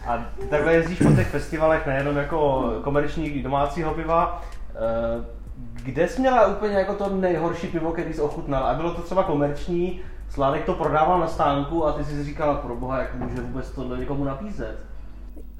a 0.08 0.26
takhle 0.50 0.74
jezdíš 0.74 1.00
po 1.00 1.12
těch 1.12 1.28
festivalech 1.28 1.86
nejenom 1.88 2.17
jako 2.17 2.69
komerční 2.84 3.43
domácího 3.43 3.93
piva, 3.93 4.43
eh, 4.76 5.39
kde 5.84 6.08
jsi 6.08 6.22
měla 6.22 6.48
úplně 6.48 6.76
jako 6.76 6.93
to 6.93 7.10
nejhorší 7.10 7.67
pivo, 7.67 7.91
který 7.91 8.13
jsi 8.13 8.22
ochutnal? 8.22 8.63
A 8.63 8.74
bylo 8.74 8.93
to 8.93 9.02
třeba 9.02 9.24
komerční, 9.24 10.02
Sládek 10.30 10.65
to 10.65 10.74
prodával 10.74 11.19
na 11.19 11.28
stánku 11.28 11.86
a 11.86 11.91
ty 11.91 12.04
jsi 12.04 12.24
říkala, 12.24 12.56
pro 12.56 12.76
boha, 12.76 13.00
jak 13.00 13.15
může 13.15 13.41
vůbec 13.41 13.72
to 13.72 13.95
někomu 13.95 14.24
nabízet? 14.24 14.78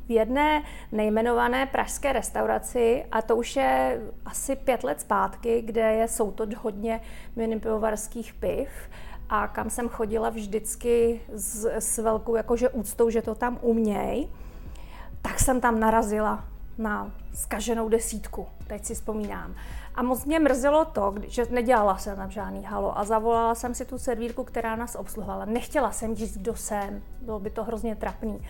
V 0.10 0.12
jedné 0.12 0.64
nejmenované 0.92 1.66
pražské 1.66 2.14
restauraci, 2.14 3.06
a 3.12 3.22
to 3.22 3.36
už 3.36 3.56
je 3.56 4.02
asi 4.26 4.56
pět 4.56 4.84
let 4.84 5.02
zpátky, 5.02 5.62
kde 5.62 5.82
je 5.82 6.08
soutoč 6.08 6.56
hodně 6.56 7.02
mini 7.36 7.60
pivovarských 7.60 8.34
piv 8.34 8.70
a 9.30 9.48
kam 9.48 9.70
jsem 9.70 9.90
chodila 9.90 10.30
vždycky 10.30 11.22
s, 11.34 11.66
s 11.66 11.98
velkou 11.98 12.36
jakože 12.36 12.70
úctou, 12.70 13.10
že 13.10 13.22
to 13.22 13.36
tam 13.36 13.60
uměj, 13.62 14.28
tak 15.22 15.40
jsem 15.40 15.62
tam 15.62 15.80
narazila 15.80 16.44
na 16.78 17.12
skaženou 17.34 17.90
desítku, 17.90 18.48
teď 18.68 18.86
si 18.86 18.96
vzpomínám. 18.96 19.56
A 19.96 20.04
moc 20.04 20.26
mě 20.26 20.40
mrzelo 20.40 20.86
to, 20.86 21.16
že 21.28 21.46
nedělala 21.50 21.98
jsem 21.98 22.16
tam 22.16 22.32
žádný 22.32 22.64
halo 22.64 22.98
a 22.98 23.04
zavolala 23.04 23.56
jsem 23.56 23.76
si 23.76 23.86
tu 23.86 23.98
servírku, 23.98 24.44
která 24.44 24.76
nás 24.76 24.96
obsluhovala. 24.96 25.46
Nechtěla 25.46 25.92
jsem 25.92 26.16
říct, 26.16 26.38
kdo 26.38 26.56
jsem, 26.56 27.02
bylo 27.22 27.40
by 27.40 27.50
to 27.50 27.64
hrozně 27.64 27.96
trapný. 27.96 28.48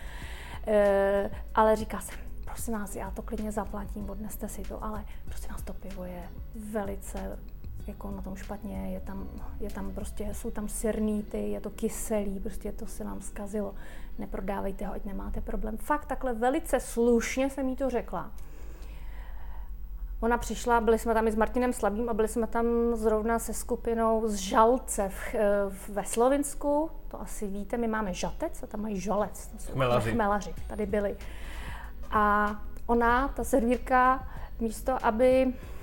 E, 0.66 1.30
ale 1.54 1.76
říká 1.76 2.00
jsem, 2.00 2.18
prosím 2.44 2.74
vás, 2.74 2.96
já 2.96 3.10
to 3.10 3.22
klidně 3.22 3.52
zaplatím, 3.52 4.10
odneste 4.10 4.48
si 4.48 4.62
to, 4.62 4.84
ale 4.84 5.04
prosím 5.24 5.48
vás, 5.50 5.62
to 5.62 5.72
pivo 5.72 6.04
je 6.04 6.22
velice 6.54 7.38
jako 7.86 8.10
na 8.10 8.22
tom 8.22 8.36
špatně, 8.36 8.92
je 8.92 9.00
tam, 9.00 9.28
je 9.60 9.70
tam 9.70 9.92
prostě, 9.92 10.34
jsou 10.34 10.50
tam 10.50 10.68
sirníty, 10.68 11.50
je 11.50 11.60
to 11.60 11.70
kyselý, 11.70 12.40
prostě 12.40 12.72
to 12.72 12.86
se 12.86 13.04
vám 13.04 13.20
zkazilo, 13.20 13.74
neprodávejte 14.18 14.86
ho, 14.86 14.92
ať 14.92 15.04
nemáte 15.04 15.40
problém. 15.40 15.76
Fakt 15.76 16.06
takhle 16.06 16.32
velice 16.32 16.80
slušně 16.80 17.50
jsem 17.50 17.68
jí 17.68 17.76
to 17.76 17.90
řekla. 17.90 18.32
Ona 20.20 20.38
přišla, 20.38 20.80
byli 20.80 20.98
jsme 20.98 21.14
tam 21.14 21.28
i 21.28 21.32
s 21.32 21.36
Martinem 21.36 21.72
Slabým 21.72 22.08
a 22.08 22.14
byli 22.14 22.28
jsme 22.28 22.46
tam 22.46 22.66
zrovna 22.94 23.38
se 23.38 23.54
skupinou 23.54 24.28
z 24.28 24.34
Žalce 24.34 25.08
v, 25.08 25.34
v, 25.68 25.88
ve 25.88 26.04
Slovinsku. 26.04 26.90
To 27.08 27.20
asi 27.20 27.46
víte, 27.46 27.76
my 27.76 27.88
máme 27.88 28.14
žatec 28.14 28.62
a 28.62 28.66
tam 28.66 28.82
mají 28.82 29.00
žalec. 29.00 29.46
To 29.46 29.58
jsou 29.58 29.72
chmelaři. 29.72 30.12
chmelaři. 30.12 30.54
Tady 30.68 30.86
byli. 30.86 31.16
A 32.10 32.56
ona, 32.86 33.28
ta 33.28 33.44
servírka, 33.44 34.28
místo, 34.60 35.06
aby 35.06 35.52
Eh, 35.52 35.79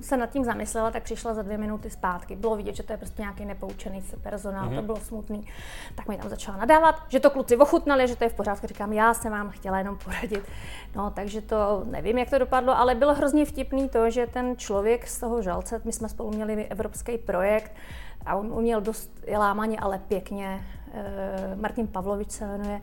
se 0.00 0.16
nad 0.16 0.30
tím 0.30 0.44
zamyslela, 0.44 0.90
tak 0.90 1.02
přišla 1.02 1.34
za 1.34 1.42
dvě 1.42 1.58
minuty 1.58 1.90
zpátky. 1.90 2.36
Bylo 2.36 2.56
vidět, 2.56 2.76
že 2.76 2.82
to 2.82 2.92
je 2.92 2.96
prostě 2.96 3.22
nějaký 3.22 3.44
nepoučený 3.44 4.02
personál, 4.22 4.64
mm-hmm. 4.64 4.68
to 4.68 4.74
mhm. 4.74 4.86
bylo 4.86 5.00
smutný. 5.00 5.46
Tak 5.94 6.08
mi 6.08 6.16
tam 6.16 6.28
začala 6.28 6.58
nadávat, 6.58 6.94
že 7.08 7.20
to 7.20 7.30
kluci 7.30 7.56
ochutnali, 7.56 8.08
že 8.08 8.16
to 8.16 8.24
je 8.24 8.30
v 8.30 8.34
pořádku. 8.34 8.66
Říkám, 8.66 8.92
já 8.92 9.14
jsem 9.14 9.32
vám 9.32 9.50
chtěla 9.50 9.78
jenom 9.78 9.98
poradit. 10.04 10.44
No, 10.96 11.10
takže 11.10 11.40
to 11.40 11.82
nevím, 11.84 12.18
jak 12.18 12.30
to 12.30 12.38
dopadlo, 12.38 12.78
ale 12.78 12.94
bylo 12.94 13.14
hrozně 13.14 13.44
vtipný 13.44 13.88
to, 13.88 14.10
že 14.10 14.26
ten 14.26 14.56
člověk 14.56 15.08
z 15.08 15.20
toho 15.20 15.42
žalce, 15.42 15.80
my 15.84 15.92
jsme 15.92 16.08
spolu 16.08 16.30
měli 16.30 16.66
evropský 16.66 17.18
projekt 17.18 17.72
a 18.26 18.34
on 18.34 18.52
uměl 18.52 18.80
dost 18.80 19.10
lámaně, 19.36 19.78
ale 19.78 19.98
pěkně. 19.98 20.64
Eh, 20.92 21.56
Martin 21.56 21.86
Pavlovič 21.86 22.30
se 22.30 22.46
jmenuje, 22.46 22.80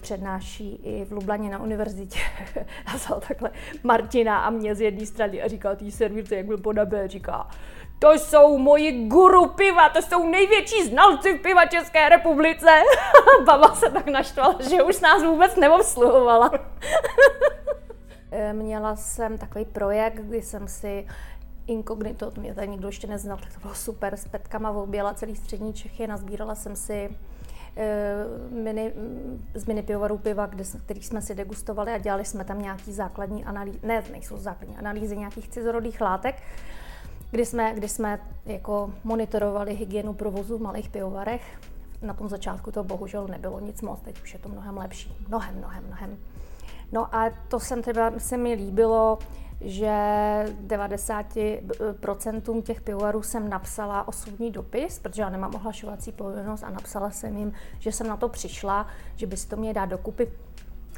přednáší 0.00 0.80
i 0.82 1.04
v 1.04 1.12
Lublaně 1.12 1.50
na 1.50 1.62
univerzitě 1.62 2.18
a 2.86 2.96
vzal 2.96 3.20
takhle 3.28 3.50
Martina 3.82 4.40
a 4.40 4.50
mě 4.50 4.74
z 4.74 4.80
jedné 4.80 5.06
strany 5.06 5.42
a 5.42 5.48
říkal 5.48 5.76
tý 5.76 5.90
servírce, 5.90 6.36
jak 6.36 6.46
byl 6.46 6.58
po 6.58 6.72
nebe, 6.72 7.08
říká, 7.08 7.48
to 7.98 8.12
jsou 8.12 8.58
moji 8.58 9.08
guru 9.08 9.48
piva, 9.48 9.88
to 9.88 10.02
jsou 10.02 10.28
největší 10.28 10.84
znalci 10.84 11.38
v 11.38 11.42
piva 11.42 11.66
České 11.66 12.08
republice. 12.08 12.70
Baba 13.46 13.74
se 13.74 13.90
tak 13.90 14.06
naštvala, 14.06 14.56
že 14.70 14.82
už 14.82 15.00
nás 15.00 15.22
vůbec 15.22 15.56
neobsluhovala. 15.56 16.50
Měla 18.52 18.96
jsem 18.96 19.38
takový 19.38 19.64
projekt, 19.64 20.14
kdy 20.14 20.42
jsem 20.42 20.68
si 20.68 21.06
inkognito, 21.66 22.30
to 22.30 22.40
mě 22.40 22.54
tady 22.54 22.68
nikdo 22.68 22.88
ještě 22.88 23.06
neznal, 23.06 23.38
tak 23.38 23.54
to 23.54 23.60
bylo 23.60 23.74
super, 23.74 24.16
s 24.16 24.28
petkama 24.28 24.70
objela 24.70 25.14
celý 25.14 25.36
střední 25.36 25.72
Čechy, 25.72 26.06
nazbírala 26.06 26.54
jsem 26.54 26.76
si 26.76 27.10
mini, 28.50 28.92
z 29.54 29.66
mini 29.66 29.82
pivovarů 29.82 30.18
piva, 30.18 30.46
kde, 30.46 30.64
který 30.84 31.02
jsme 31.02 31.22
si 31.22 31.34
degustovali 31.34 31.92
a 31.92 31.98
dělali 31.98 32.24
jsme 32.24 32.44
tam 32.44 32.62
nějaký 32.62 32.92
základní 32.92 33.44
analýzy, 33.44 33.78
ne, 33.82 34.02
nejsou 34.12 34.36
základní 34.36 34.76
analýzy 34.76 35.16
nějakých 35.16 35.48
cizorodých 35.48 36.00
látek, 36.00 36.42
kdy 37.30 37.46
jsme, 37.46 37.74
kdy 37.74 37.88
jsme 37.88 38.20
jako 38.46 38.90
monitorovali 39.04 39.74
hygienu 39.74 40.12
provozu 40.12 40.58
v 40.58 40.62
malých 40.62 40.88
pivovarech. 40.88 41.42
Na 42.02 42.14
tom 42.14 42.28
začátku 42.28 42.72
to 42.72 42.84
bohužel 42.84 43.26
nebylo 43.28 43.60
nic 43.60 43.82
moc, 43.82 44.00
teď 44.00 44.22
už 44.22 44.32
je 44.32 44.38
to 44.38 44.48
mnohem 44.48 44.76
lepší. 44.76 45.16
Mnohem, 45.28 45.58
mnohem, 45.58 45.84
mnohem. 45.86 46.16
No 46.92 47.14
a 47.14 47.30
to 47.48 47.60
jsem 47.60 47.82
třeba, 47.82 48.12
se 48.18 48.36
mi 48.36 48.54
líbilo, 48.54 49.18
že 49.64 49.94
90% 50.66 52.62
těch 52.62 52.80
pivovarů 52.80 53.22
jsem 53.22 53.48
napsala 53.48 54.08
osobní 54.08 54.50
dopis, 54.50 54.98
protože 54.98 55.22
já 55.22 55.30
nemám 55.30 55.54
ohlašovací 55.54 56.12
povinnost 56.12 56.62
a 56.62 56.70
napsala 56.70 57.10
jsem 57.10 57.36
jim, 57.36 57.52
že 57.78 57.92
jsem 57.92 58.06
na 58.06 58.16
to 58.16 58.28
přišla, 58.28 58.86
že 59.16 59.26
by 59.26 59.36
si 59.36 59.48
to 59.48 59.56
měli 59.56 59.74
dát 59.74 59.86
dokupy 59.86 60.28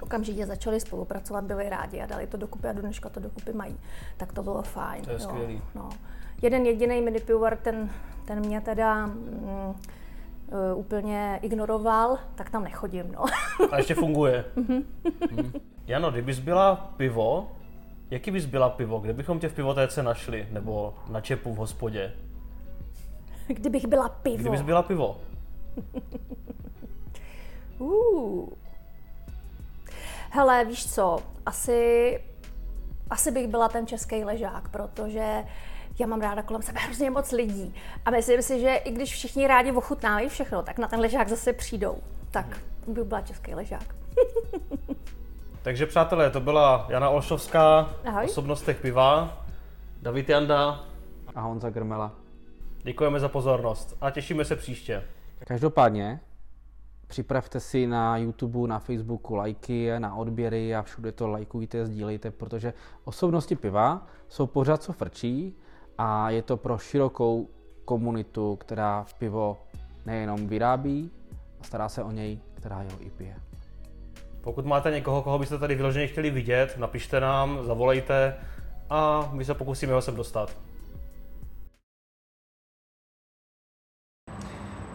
okamžitě 0.01 0.47
začali 0.47 0.81
spolupracovat, 0.81 1.45
byli 1.45 1.69
rádi 1.69 2.01
a 2.01 2.07
dali 2.07 2.27
to 2.27 2.37
dokupy 2.37 2.69
a 2.69 2.73
do 2.73 2.81
dneška 2.81 3.09
to 3.09 3.21
dokupy 3.21 3.53
mají. 3.53 3.77
Tak 4.17 4.33
to 4.33 4.43
bylo 4.43 4.63
fajn. 4.63 5.05
To 5.05 5.11
je 5.11 5.19
skvělý. 5.19 5.63
No. 5.75 5.89
Jeden 6.43 6.67
jediný 6.67 7.01
mini 7.01 7.21
pivovar, 7.21 7.57
ten, 7.57 7.91
ten 8.25 8.41
mě 8.41 8.61
teda 8.61 9.07
mm, 9.07 9.15
uh, 9.55 9.75
úplně 10.79 11.39
ignoroval, 11.43 12.19
tak 12.35 12.51
tam 12.51 12.65
nechodím. 12.65 13.13
No. 13.13 13.25
A 13.71 13.77
ještě 13.77 13.95
funguje. 13.95 14.45
mm. 14.57 15.53
Jano, 15.87 16.11
kdybys 16.11 16.39
byla 16.39 16.77
pivo, 16.97 17.53
Jaký 18.11 18.31
bys 18.31 18.47
byla 18.47 18.71
pivo? 18.71 18.99
Kde 18.99 19.13
bychom 19.13 19.41
tě 19.41 19.49
v 19.49 19.55
pivotéce 19.55 20.03
našli? 20.03 20.49
Nebo 20.51 20.95
na 21.09 21.21
čepu 21.21 21.55
v 21.55 21.57
hospodě? 21.57 22.13
Kdybych 23.47 23.87
byla 23.87 24.09
pivo. 24.09 24.37
Kdybys 24.37 24.63
byla 24.63 24.83
pivo. 24.83 25.21
uh. 27.79 28.49
Hele, 30.31 30.65
víš 30.65 30.95
co, 30.95 31.19
asi, 31.47 32.21
asi 33.11 33.31
bych 33.31 33.49
byla 33.49 33.69
ten 33.69 33.87
český 33.87 34.25
ležák, 34.25 34.69
protože 34.69 35.45
já 35.99 36.07
mám 36.07 36.21
ráda 36.21 36.43
kolem 36.43 36.63
sebe 36.63 36.81
hrozně 36.81 37.11
moc 37.11 37.33
lidí. 37.33 37.75
A 38.05 38.11
myslím 38.11 38.43
si, 38.43 38.61
že 38.61 38.75
i 38.75 38.91
když 38.93 39.13
všichni 39.13 39.47
rádi 39.47 39.73
ochutnávají 39.73 40.29
všechno, 40.29 40.63
tak 40.63 40.79
na 40.79 40.89
ten 40.89 41.01
ležák 41.01 41.29
zase 41.29 41.53
přijdou. 41.53 41.99
Tak 42.31 42.61
bych 42.87 43.05
byla 43.05 43.21
český 43.21 43.55
ležák. 43.55 43.95
Takže 45.65 45.87
přátelé, 45.87 46.31
to 46.31 46.41
byla 46.41 46.87
Jana 46.89 47.11
Olšovská, 47.11 47.91
Ahoj. 48.05 48.25
osobnostech 48.25 48.81
piva, 48.81 49.39
David 50.03 50.29
Janda 50.29 50.85
a 51.35 51.41
Honza 51.41 51.71
Grmela. 51.71 52.13
Děkujeme 52.83 53.21
za 53.21 53.29
pozornost 53.29 53.97
a 54.01 54.11
těšíme 54.11 54.45
se 54.45 54.57
příště. 54.57 55.05
Každopádně 55.47 56.21
připravte 57.07 57.61
si 57.61 57.87
na 57.87 58.17
YouTube, 58.17 58.69
na 58.69 58.79
Facebooku 58.79 59.35
lajky, 59.35 59.91
na 59.99 60.15
odběry 60.15 60.75
a 60.75 60.83
všude 60.83 61.13
to 61.13 61.29
lajkujte, 61.29 61.87
sdílejte, 61.87 62.31
protože 62.31 62.73
osobnosti 63.05 63.57
piva 63.57 64.07
jsou 64.29 64.47
pořád 64.47 64.83
co 64.83 64.93
frčí 64.93 65.57
a 65.99 66.31
je 66.31 66.43
to 66.43 66.57
pro 66.57 66.79
širokou 66.79 67.49
komunitu, 67.85 68.57
která 68.57 69.07
pivo 69.19 69.59
nejenom 70.07 70.47
vyrábí 70.47 71.11
a 71.61 71.65
stará 71.65 71.89
se 71.89 72.03
o 72.03 72.11
něj, 72.11 72.39
která 72.55 72.77
ho 72.77 73.01
i 73.01 73.11
pije. 73.11 73.37
Pokud 74.45 74.67
máte 74.67 74.91
někoho, 74.91 75.23
koho 75.23 75.39
byste 75.39 75.59
tady 75.59 75.75
vyloženě 75.75 76.07
chtěli 76.07 76.31
vidět, 76.31 76.79
napište 76.79 77.21
nám, 77.21 77.65
zavolejte 77.65 78.37
a 78.91 79.29
my 79.33 79.45
se 79.45 79.55
pokusíme 79.55 79.93
ho 79.93 80.03
sem 80.03 80.17
dostat. 80.17 80.57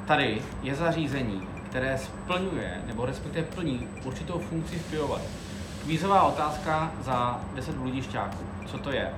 Tady 0.08 0.42
je 0.64 0.76
zařízení, 0.76 1.48
které 1.70 1.98
splňuje 1.98 2.82
nebo 2.86 3.06
respektive 3.06 3.48
plní 3.48 3.88
určitou 4.06 4.40
funkci 4.40 4.80
v 4.80 4.90
pivovaru. 4.90 5.24
Vízová 5.86 6.24
otázka 6.24 6.94
za 7.02 7.42
10 7.56 7.76
bludišťáků. 7.76 8.46
Co 8.68 8.78
to 8.78 8.92
je? 8.92 9.14